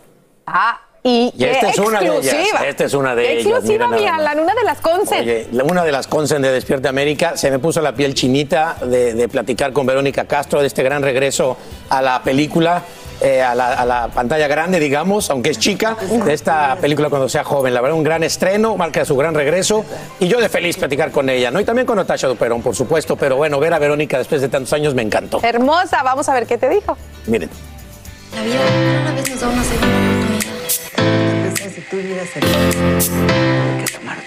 [0.45, 2.35] Ah, Y, Y esta es una de ellas.
[2.67, 3.45] Esta es una de Qué ellas.
[3.45, 4.05] exclusiva, mi.
[4.05, 5.21] Alan, una de las Consen.
[5.21, 9.13] Oye, una de las consen de Despierta América, se me puso la piel chinita de,
[9.13, 11.55] de platicar con Verónica Castro de este gran regreso
[11.89, 12.83] a la película,
[13.21, 17.27] eh, a, la, a la pantalla grande, digamos, aunque es chica, de esta película cuando
[17.29, 17.73] sea joven.
[17.73, 19.85] La verdad, un gran estreno, marca su gran regreso.
[20.19, 21.59] Y yo de feliz platicar con ella, ¿no?
[21.59, 23.15] Y también con Natasha Duperón, por supuesto.
[23.15, 25.39] Pero bueno, ver a Verónica después de tantos años me encantó.
[25.43, 26.97] Hermosa, vamos a ver qué te dijo.
[27.25, 27.49] Miren.
[28.35, 28.59] La vida
[29.01, 31.71] una vez nos da una segunda oportunidad.
[31.73, 32.41] Si tú hubieras hay
[33.85, 34.17] que tomar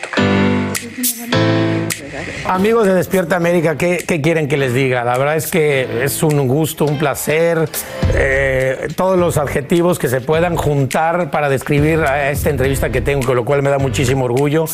[2.46, 5.04] Amigos de Despierta América, ¿qué, quieren que les diga?
[5.04, 7.68] La verdad es que es un gusto, un placer,
[8.14, 13.26] eh, todos los adjetivos que se puedan juntar para describir a esta entrevista que tengo,
[13.26, 14.66] con lo cual me da muchísimo orgullo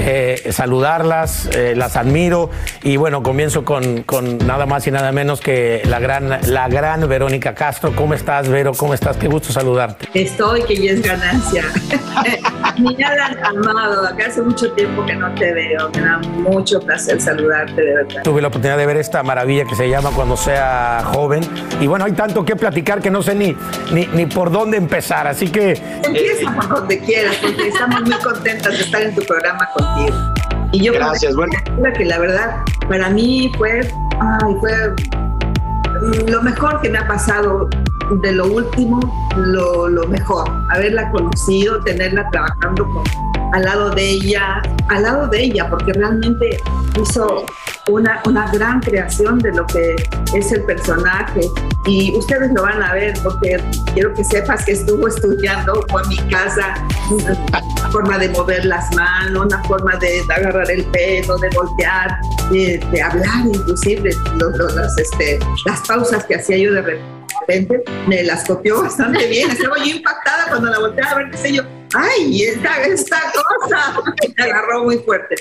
[0.00, 2.50] eh, saludarlas, eh, las admiro
[2.82, 7.08] y bueno, comienzo con, con nada más y nada menos que la gran, la gran
[7.08, 7.94] Verónica Castro.
[7.94, 8.72] ¿Cómo estás, Vero?
[8.76, 9.16] ¿Cómo estás?
[9.16, 10.06] Qué gusto saludarte.
[10.12, 11.64] Estoy, que ya es ganancia.
[12.78, 15.90] Mi Alan amado, acá hace mucho tiempo que no te veo.
[15.94, 18.22] Me da mucho placer saludarte, de verdad.
[18.24, 21.42] Tuve la oportunidad de ver esta maravilla que se llama Cuando sea joven.
[21.80, 23.56] Y bueno, hay tanto que platicar que no sé ni,
[23.92, 25.26] ni, ni por dónde empezar.
[25.26, 25.80] Así que.
[26.02, 30.16] Empieza por donde quieras, porque estamos muy contentas de estar en tu programa contigo.
[30.72, 31.52] Y yo Gracias, bueno.
[31.96, 32.56] que la verdad,
[32.88, 33.80] para mí fue,
[34.20, 34.72] ay, fue
[36.26, 37.68] lo mejor que me ha pasado
[38.22, 39.00] de lo último,
[39.36, 40.44] lo, mejor.
[40.70, 43.04] Haberla conocido, tenerla trabajando con,
[43.52, 46.58] al lado de ella, al lado de ella, porque realmente
[47.00, 47.46] hizo
[47.88, 49.94] una, una gran creación de lo que
[50.34, 51.42] es el personaje.
[51.86, 56.16] Y ustedes lo van a ver, porque quiero que sepas que estuvo estudiando a mi
[56.30, 56.74] casa
[57.10, 62.18] una forma de mover las manos, una forma de agarrar el pelo, de voltear,
[62.50, 67.13] de, de hablar, inclusive los- este, las pausas que hacía yo de repente,
[68.06, 69.50] me las copió bastante bien.
[69.50, 71.62] Estaba yo impactada cuando la volteaba a ver, qué sé yo,
[71.94, 74.00] ¡ay, esta, esta cosa!
[74.36, 75.36] Me agarró muy fuerte.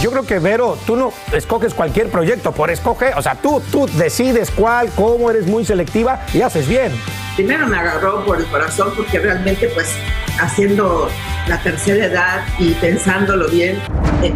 [0.00, 3.14] Yo creo que, Vero, tú no escoges cualquier proyecto por escoger.
[3.16, 6.92] O sea, tú, tú decides cuál, cómo, eres muy selectiva y haces bien.
[7.34, 9.92] primero me agarró por el corazón porque realmente pues
[10.38, 11.08] haciendo
[11.48, 13.80] la tercera edad y pensándolo bien
[14.22, 14.32] eh,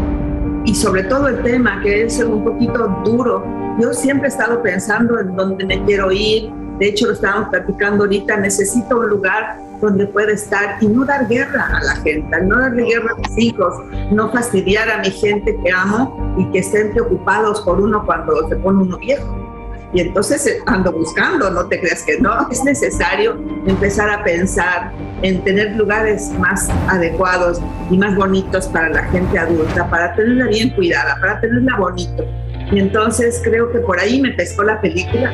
[0.64, 3.44] y sobre todo el tema que es un poquito duro,
[3.80, 8.04] yo siempre he estado pensando en dónde me quiero ir, de hecho lo estábamos platicando
[8.04, 12.58] ahorita, necesito un lugar donde pueda estar y no dar guerra a la gente, no
[12.58, 13.74] darle guerra a mis hijos,
[14.12, 18.56] no fastidiar a mi gente que amo y que estén preocupados por uno cuando se
[18.56, 19.38] pone uno viejo.
[19.94, 24.92] Y entonces eh, ando buscando, no te creas que no, es necesario empezar a pensar
[25.22, 27.60] en tener lugares más adecuados
[27.90, 32.24] y más bonitos para la gente adulta, para tenerla bien cuidada, para tenerla bonito.
[32.72, 35.30] Y entonces creo que por ahí me pescó la película.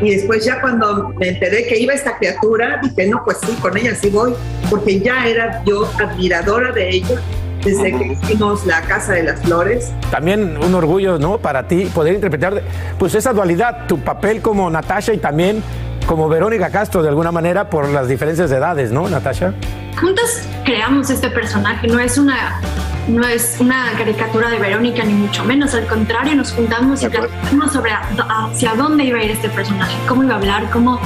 [0.00, 3.76] Y después ya cuando me enteré que iba esta criatura, dije, no, pues sí, con
[3.76, 4.34] ella sí voy,
[4.70, 7.20] porque ya era yo admiradora de ella
[7.64, 9.92] desde que hicimos La Casa de las Flores.
[10.10, 11.38] También un orgullo, ¿no?
[11.38, 12.62] Para ti poder interpretar
[12.98, 15.62] pues esa dualidad, tu papel como Natasha y también
[16.06, 19.54] como Verónica Castro, de alguna manera, por las diferencias de edades, ¿no, Natasha?
[20.00, 22.60] Juntas creamos este personaje, no es una
[23.08, 27.72] no es una caricatura de Verónica ni mucho menos, al contrario, nos juntamos y platicamos
[27.72, 31.00] sobre hacia dónde iba a ir este personaje, cómo iba a hablar, cómo,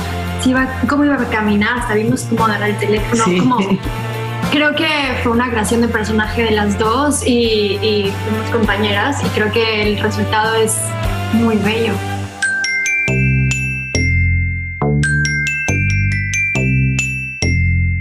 [0.44, 3.38] iba, cómo iba a caminar, hasta vimos cómo dar el teléfono, Sí.
[3.38, 3.58] cómo-
[4.50, 4.88] Creo que
[5.22, 9.82] fue una creación de personaje de las dos y, y fuimos compañeras y creo que
[9.82, 10.76] el resultado es
[11.34, 11.92] muy bello.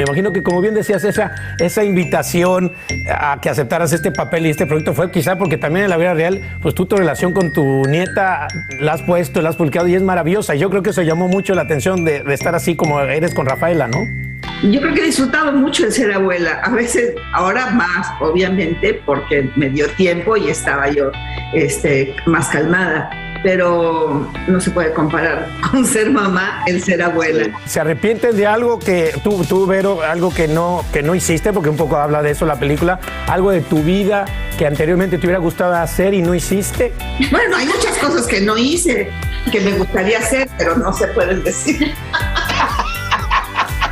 [0.10, 2.74] Imagino que, como bien decías, esa, esa invitación
[3.10, 6.14] a que aceptaras este papel y este proyecto fue quizá porque también en la vida
[6.14, 8.48] real, pues tú tu relación con tu nieta
[8.80, 10.56] la has puesto, la has publicado y es maravillosa.
[10.56, 13.46] Yo creo que eso llamó mucho la atención de, de estar así como eres con
[13.46, 14.00] Rafaela, ¿no?
[14.64, 16.60] Yo creo que he disfrutado mucho de ser abuela.
[16.64, 21.12] A veces, ahora más, obviamente, porque me dio tiempo y estaba yo
[21.54, 23.10] este, más calmada.
[23.44, 27.58] Pero no se puede comparar con ser mamá el ser abuela.
[27.66, 31.70] ¿Se arrepientes de algo que tú, tú Vero, algo que no, que no hiciste, porque
[31.70, 34.26] un poco habla de eso la película, algo de tu vida
[34.58, 36.94] que anteriormente te hubiera gustado hacer y no hiciste?
[37.32, 39.10] Bueno, hay muchas cosas que no hice,
[39.52, 41.94] que me gustaría hacer, pero no se pueden decir.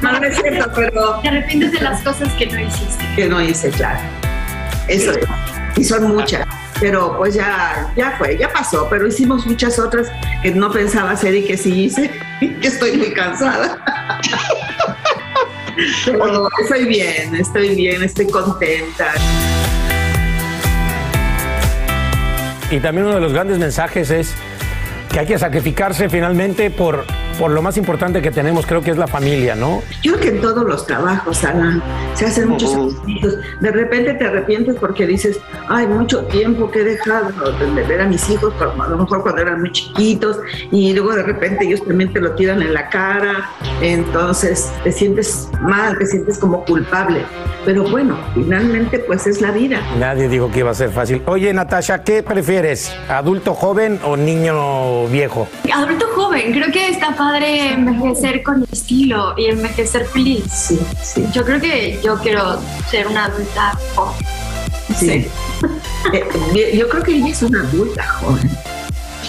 [0.01, 1.19] No, no es cierto, pero...
[1.21, 3.03] Te arrepientes de las cosas que no hiciste.
[3.15, 3.99] Que no hice, claro.
[4.87, 5.25] Eso es.
[5.75, 6.45] Y son muchas.
[6.79, 8.87] Pero pues ya, ya fue, ya pasó.
[8.89, 10.07] Pero hicimos muchas otras
[10.43, 12.11] que no pensaba hacer y que sí hice.
[12.39, 13.83] Y que estoy muy cansada.
[16.05, 19.11] Pero estoy bien, estoy bien, estoy contenta.
[22.69, 24.35] Y también uno de los grandes mensajes es
[25.11, 27.05] que hay que sacrificarse finalmente por
[27.37, 29.81] por lo más importante que tenemos, creo que es la familia, ¿no?
[30.01, 31.81] Yo creo que en todos los trabajos, Alan,
[32.13, 33.35] se hacen muchos sacrificios.
[33.61, 38.05] De repente te arrepientes porque dices, ay, mucho tiempo que he dejado de ver a
[38.05, 40.37] mis hijos, a lo mejor cuando eran muy chiquitos,
[40.71, 43.49] y luego de repente ellos también te lo tiran en la cara,
[43.81, 47.21] entonces te sientes mal, te sientes como culpable.
[47.65, 49.81] Pero bueno, finalmente pues es la vida.
[49.99, 51.21] Nadie dijo que iba a ser fácil.
[51.25, 52.93] Oye, Natasha, ¿qué prefieres?
[53.09, 55.49] ¿Adulto joven o niño viejo?
[55.73, 60.45] Adulto joven, creo que está padre envejecer con estilo y envejecer feliz.
[60.49, 61.25] Sí, sí.
[61.33, 62.57] Yo creo que yo quiero
[62.89, 64.25] ser una adulta joven.
[64.97, 65.27] Sí.
[66.13, 68.49] Eh, yo creo que ella es una adulta joven.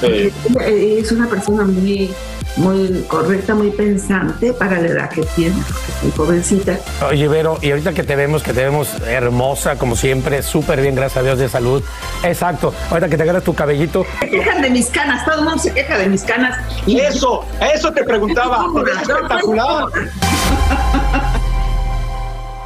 [0.01, 0.33] Sí.
[0.67, 2.11] Es una persona muy,
[2.57, 6.79] muy correcta, muy pensante para la edad que tiene, porque es muy jovencita.
[7.09, 10.95] Oye, Vero, y ahorita que te vemos, que te vemos hermosa, como siempre, súper bien,
[10.95, 11.83] gracias a Dios, de salud.
[12.23, 12.73] Exacto.
[12.91, 14.05] Ahorita que te agarras tu cabellito.
[14.21, 16.59] Se quejan de mis canas, todo el mundo se queja de mis canas.
[16.87, 19.87] Y eso, eso te preguntaba, es espectacular.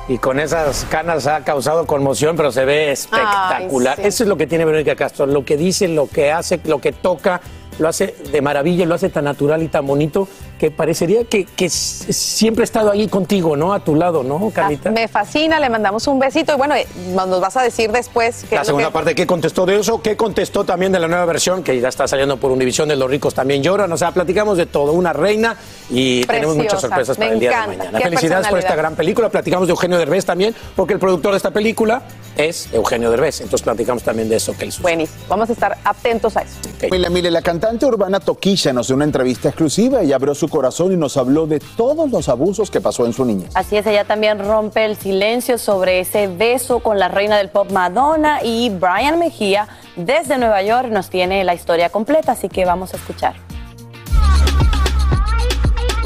[0.09, 3.95] Y con esas canas ha causado conmoción, pero se ve espectacular.
[3.99, 4.09] Ay, sí.
[4.09, 5.27] Eso es lo que tiene Verónica Castro.
[5.27, 7.41] Lo que dice, lo que hace, lo que toca,
[7.79, 10.27] lo hace de maravilla, lo hace tan natural y tan bonito
[10.63, 13.73] que parecería que, siempre ha estado ahí contigo, ¿no?
[13.73, 14.93] A tu lado, ¿no, Carlita?
[14.93, 16.87] Me fascina, le mandamos un besito y bueno, eh,
[17.17, 20.01] nos vas a decir después que La segunda parte, ¿qué contestó de eso?
[20.01, 23.11] ¿Qué contestó también de la nueva versión que ya está saliendo por Univisión de Los
[23.11, 23.91] ricos también lloran?
[23.91, 25.57] O sea, platicamos de todo, una reina
[25.91, 27.99] y tenemos muchas sorpresas me para el día encanta, de mañana.
[27.99, 29.31] qué Felicidades por esta gran película.
[29.31, 32.05] Platicamos de Eugenio Derbez también, porque el productor de esta película
[32.37, 33.41] es Eugenio Derbez.
[33.41, 36.55] Entonces platicamos también de eso que él Buenísimo, vamos a estar atentos a eso.
[36.89, 40.03] Mire, mire, la cantante urbana Toquilla nos dio una entrevista exclusiva.
[40.03, 43.25] Ella abrió su corazón y nos habló de todos los abusos que pasó en su
[43.25, 43.51] niñez.
[43.55, 47.73] Así es, ella también rompe el silencio sobre ese beso con la reina del pop
[47.73, 52.95] Madonna y Brian Mejía desde Nueva York nos tiene la historia completa, así que vamos
[52.95, 53.35] a escuchar.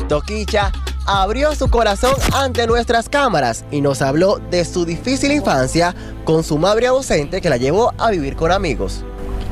[0.09, 0.73] Toquicha
[1.07, 5.95] abrió su corazón ante nuestras cámaras y nos habló de su difícil infancia
[6.25, 9.05] con su madre ausente que la llevó a vivir con amigos.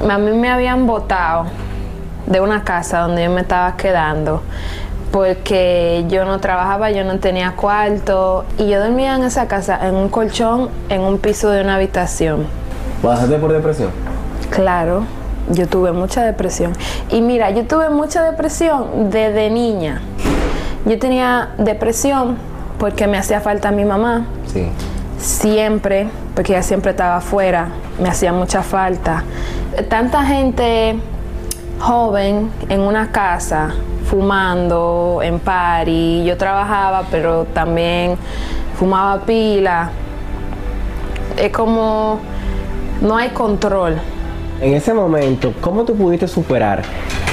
[0.09, 1.47] A mí me habían botado
[2.27, 4.43] de una casa donde yo me estaba quedando
[5.15, 9.95] porque yo no trabajaba, yo no tenía cuarto y yo dormía en esa casa en
[9.95, 12.49] un colchón en un piso de una habitación.
[13.01, 13.91] ¿Pasaste por depresión?
[14.51, 15.05] Claro,
[15.53, 16.73] yo tuve mucha depresión.
[17.11, 20.03] Y mira, yo tuve mucha depresión desde niña.
[20.85, 22.37] Yo tenía depresión
[22.81, 24.27] porque me hacía falta mi mamá.
[24.53, 24.67] Sí.
[25.19, 27.69] Siempre, porque ella siempre estaba afuera,
[28.01, 29.23] me hacía mucha falta.
[29.89, 30.97] Tanta gente
[31.79, 33.75] joven en una casa,
[34.05, 36.25] fumando, en party.
[36.25, 38.17] Yo trabajaba, pero también
[38.79, 39.91] fumaba pila.
[41.37, 42.21] Es como
[43.01, 43.97] no hay control.
[44.61, 46.83] En ese momento, ¿cómo tú pudiste superar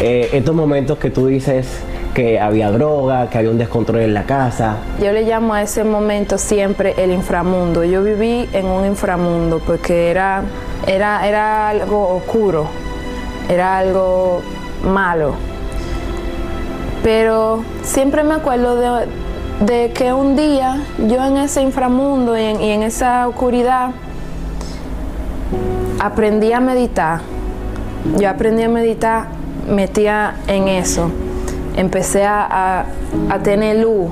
[0.01, 1.81] eh, estos momentos que tú dices
[2.13, 4.77] que había droga, que había un descontrol en la casa?
[5.01, 7.83] Yo le llamo a ese momento siempre el inframundo.
[7.83, 10.43] Yo viví en un inframundo porque era,
[10.87, 12.65] era, era algo oscuro,
[13.49, 14.41] era algo
[14.83, 15.50] malo.
[17.03, 19.07] Pero siempre me acuerdo de,
[19.65, 23.91] de que un día yo en ese inframundo y en, y en esa oscuridad
[25.99, 27.21] aprendí a meditar.
[28.17, 29.27] Yo aprendí a meditar,
[29.69, 31.09] metía en eso.
[31.75, 32.85] Empecé a,
[33.29, 34.11] a- tener luz.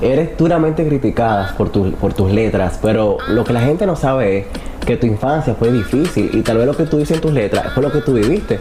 [0.00, 4.38] Eres duramente criticada por, tu- por tus letras, pero lo que la gente no sabe
[4.38, 4.46] es
[4.84, 7.72] que tu infancia fue difícil y tal vez lo que tú dices en tus letras
[7.72, 8.60] fue lo que tú viviste.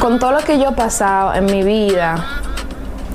[0.00, 2.24] Con todo lo que yo he pasado en mi vida,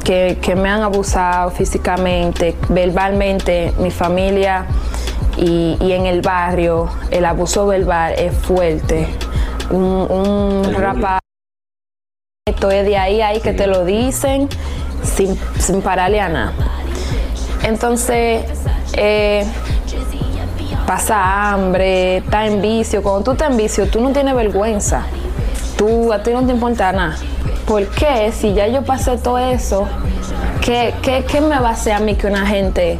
[0.04, 4.66] que, que me han abusado físicamente, verbalmente, mi familia
[5.38, 9.08] y, y en el barrio, el abuso verbal es fuerte.
[9.70, 11.20] Un, un rapaz
[12.48, 14.48] esto es de ahí ahí que te lo dicen
[15.04, 16.54] sin, sin pararle a nada.
[17.64, 18.46] Entonces,
[18.94, 19.46] eh,
[20.86, 23.04] pasa hambre, está en vicio.
[23.04, 25.04] Cuando tú estás en vicio, tú no tienes vergüenza.
[25.78, 27.16] Tú, a ti no te importa nada.
[27.66, 28.32] ¿Por qué?
[28.32, 29.88] Si ya yo pasé todo eso,
[30.62, 32.98] ¿qué, qué, qué me va a hacer a mí que una gente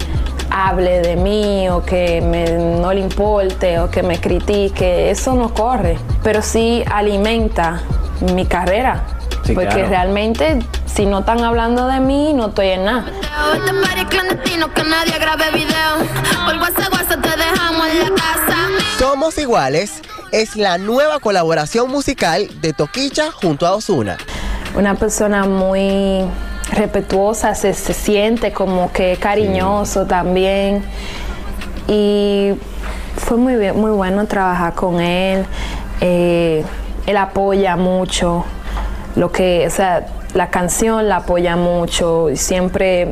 [0.50, 5.10] hable de mí o que me- no le importe o que me critique?
[5.10, 7.82] Eso no corre, pero sí alimenta
[8.34, 9.04] mi carrera.
[9.44, 9.90] Sí, porque claro.
[9.90, 13.06] realmente, si no están hablando de mí, no estoy en nada.
[18.84, 19.00] Este.
[19.00, 20.02] Somos Iguales
[20.32, 24.18] es la nueva colaboración musical de Toquicha junto a Osuna.
[24.76, 26.26] Una persona muy
[26.74, 30.84] respetuosa, se, se siente como que cariñoso también.
[31.88, 32.52] Y
[33.16, 35.46] fue muy, bien- muy bueno trabajar con él.
[36.02, 36.64] Eh,
[37.06, 38.46] él apoya mucho.
[39.16, 40.06] lo que, o sea,
[40.36, 43.04] la canción la apoya mucho, y siempre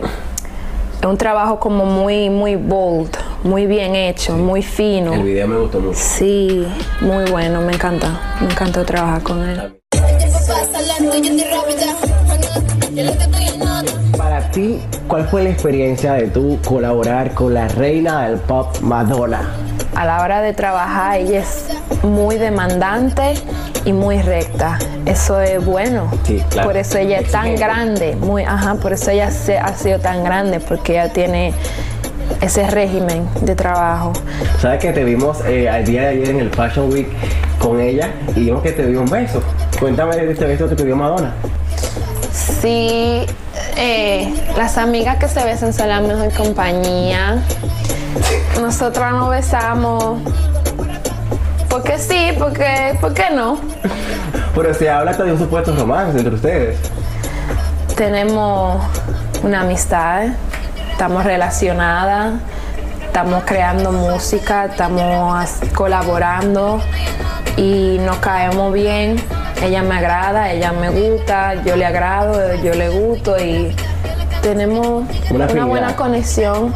[0.99, 3.09] es un trabajo como muy, muy bold,
[3.45, 5.13] muy bien hecho, muy fino.
[5.13, 5.97] El video me gustó mucho.
[5.99, 6.67] Sí,
[7.01, 9.79] muy bueno, me encanta, me encanta trabajar con él.
[14.17, 19.41] Para ti, ¿cuál fue la experiencia de tú colaborar con la reina del pop Madonna?
[19.95, 21.67] A la hora de trabajar, ella es
[22.03, 23.35] muy demandante
[23.85, 24.79] y muy recta.
[25.05, 26.09] Eso es bueno.
[26.23, 26.67] Sí, claro.
[26.69, 30.23] Por eso ella es tan grande, muy, ajá, por eso ella se- ha sido tan
[30.23, 31.53] grande, porque ella tiene
[32.41, 34.13] ese régimen de trabajo.
[34.59, 37.07] ¿Sabes que te vimos eh, al día de ayer en el Fashion Week
[37.59, 39.41] con ella y vimos que te dio un beso?
[39.79, 41.33] Cuéntame de este beso que te dio Madonna.
[42.31, 43.25] Sí,
[43.77, 47.43] eh, las amigas que se besan son la mejor compañía.
[48.61, 50.19] Nosotras nos besamos.
[51.69, 53.59] Porque sí, porque, ¿por qué no?
[54.55, 56.77] Pero se habla hasta de un supuesto romance entre ustedes.
[57.95, 58.81] Tenemos
[59.43, 60.27] una amistad,
[60.95, 62.35] estamos relacionadas,
[63.03, 66.79] estamos creando música, estamos colaborando
[67.57, 69.17] y nos caemos bien.
[69.61, 73.75] Ella me agrada, ella me gusta, yo le agrado, yo le gusto y
[74.41, 76.73] tenemos Una buena conexión.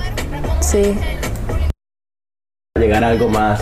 [0.59, 0.99] Sí.
[2.77, 3.61] Llegar a algo más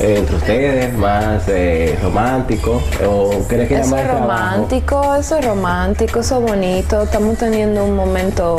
[0.00, 2.82] eh, entre ustedes, más eh, romántico.
[3.08, 4.26] ¿O crees que Eso es trabajo?
[4.26, 7.02] romántico, eso es romántico, eso es bonito.
[7.02, 8.58] Estamos teniendo un momento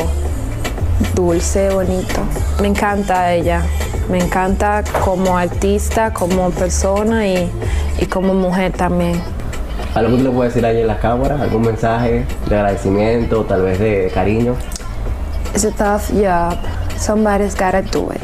[1.15, 2.21] dulce, bonito.
[2.61, 3.63] Me encanta ella.
[4.09, 7.49] Me encanta como artista, como persona y,
[7.99, 9.21] y como mujer también.
[9.93, 11.41] ¿Algo que le puedes decir ahí en la cámara?
[11.41, 14.55] ¿Algún mensaje de agradecimiento, tal vez de cariño?
[15.53, 16.57] It's a tough job.
[16.97, 18.21] Somebody's gotta do it.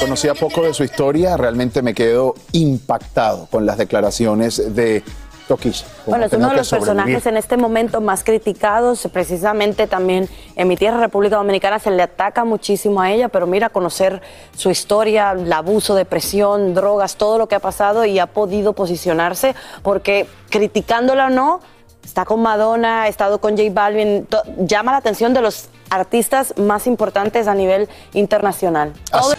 [0.00, 5.02] Conocía poco de su historia, realmente me quedo impactado con las declaraciones de
[5.48, 5.86] Toquilla.
[6.06, 10.76] Bueno, es uno de los personajes en este momento más criticados, precisamente también en mi
[10.76, 14.20] tierra, República Dominicana, se le ataca muchísimo a ella, pero mira, conocer
[14.56, 19.54] su historia, el abuso, depresión, drogas, todo lo que ha pasado y ha podido posicionarse,
[19.82, 21.60] porque criticándola o no,
[22.04, 24.26] está con Madonna, ha estado con J Balvin,
[24.58, 28.92] llama la atención de los artistas más importantes a nivel internacional.
[29.12, 29.34] Todo-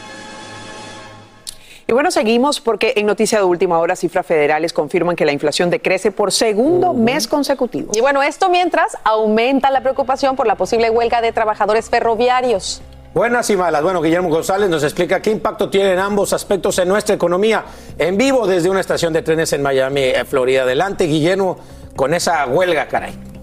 [1.90, 5.70] Y bueno, seguimos porque en noticia de última hora cifras federales confirman que la inflación
[5.70, 7.94] decrece por segundo mes consecutivo.
[7.96, 12.82] Y bueno, esto mientras aumenta la preocupación por la posible huelga de trabajadores ferroviarios.
[13.14, 13.82] Buenas y malas.
[13.84, 17.64] Bueno, Guillermo González nos explica qué impacto tienen ambos aspectos en nuestra economía.
[17.98, 20.64] En vivo desde una estación de trenes en Miami, eh, Florida.
[20.64, 21.58] Adelante, Guillermo,
[21.96, 23.37] con esa huelga, caray.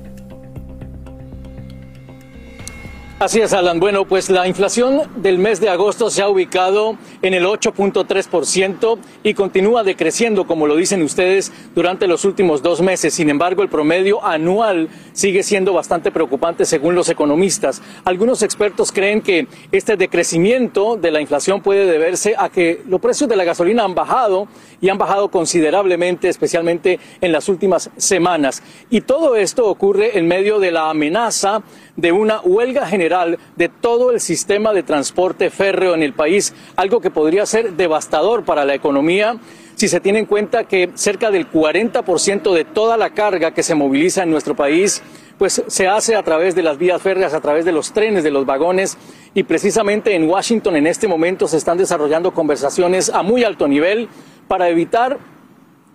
[3.21, 3.79] Así es, Alan.
[3.79, 9.35] Bueno, pues la inflación del mes de agosto se ha ubicado en el 8.3% y
[9.35, 13.15] continúa decreciendo, como lo dicen ustedes, durante los últimos dos meses.
[13.15, 17.83] Sin embargo, el promedio anual sigue siendo bastante preocupante según los economistas.
[18.05, 23.31] Algunos expertos creen que este decrecimiento de la inflación puede deberse a que los precios
[23.31, 24.49] de la gasolina han bajado
[24.81, 28.61] y han bajado considerablemente, especialmente en las últimas semanas.
[28.91, 31.63] Y todo esto ocurre en medio de la amenaza
[31.97, 37.01] de una huelga general de todo el sistema de transporte férreo en el país, algo
[37.01, 39.37] que podría ser devastador para la economía
[39.77, 43.75] si se tiene en cuenta que cerca del 40% de toda la carga que se
[43.75, 45.03] moviliza en nuestro país
[45.37, 48.31] pues se hace a través de las vías férreas, a través de los trenes, de
[48.31, 48.97] los vagones
[49.35, 54.09] y precisamente en Washington en este momento se están desarrollando conversaciones a muy alto nivel
[54.47, 55.19] para evitar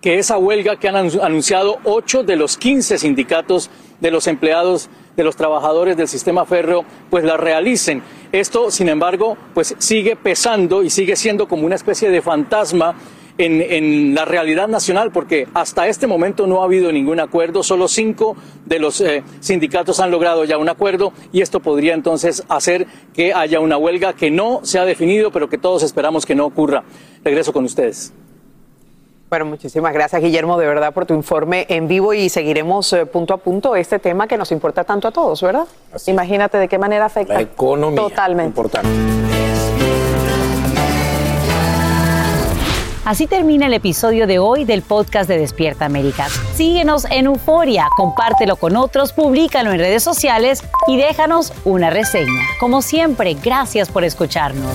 [0.02, 3.70] que esa huelga que han anun- anunciado ocho de los 15 sindicatos
[4.00, 4.88] de los empleados,
[5.20, 8.02] de los trabajadores del sistema férreo, pues la realicen.
[8.32, 12.94] Esto, sin embargo, pues sigue pesando y sigue siendo como una especie de fantasma
[13.36, 17.86] en, en la realidad nacional, porque hasta este momento no ha habido ningún acuerdo, solo
[17.86, 22.86] cinco de los eh, sindicatos han logrado ya un acuerdo y esto podría entonces hacer
[23.12, 26.46] que haya una huelga que no se ha definido, pero que todos esperamos que no
[26.46, 26.82] ocurra.
[27.22, 28.14] Regreso con ustedes.
[29.30, 33.32] Bueno, muchísimas gracias Guillermo de verdad por tu informe en vivo y seguiremos eh, punto
[33.32, 35.68] a punto este tema que nos importa tanto a todos, ¿verdad?
[36.08, 37.34] Imagínate de qué manera afecta.
[37.34, 38.00] La economía.
[38.00, 38.48] Totalmente.
[38.48, 38.88] Importante.
[43.04, 46.26] Así termina el episodio de hoy del podcast de Despierta América.
[46.54, 52.42] Síguenos en Euforia, compártelo con otros, públicalo en redes sociales y déjanos una reseña.
[52.58, 54.74] Como siempre, gracias por escucharnos.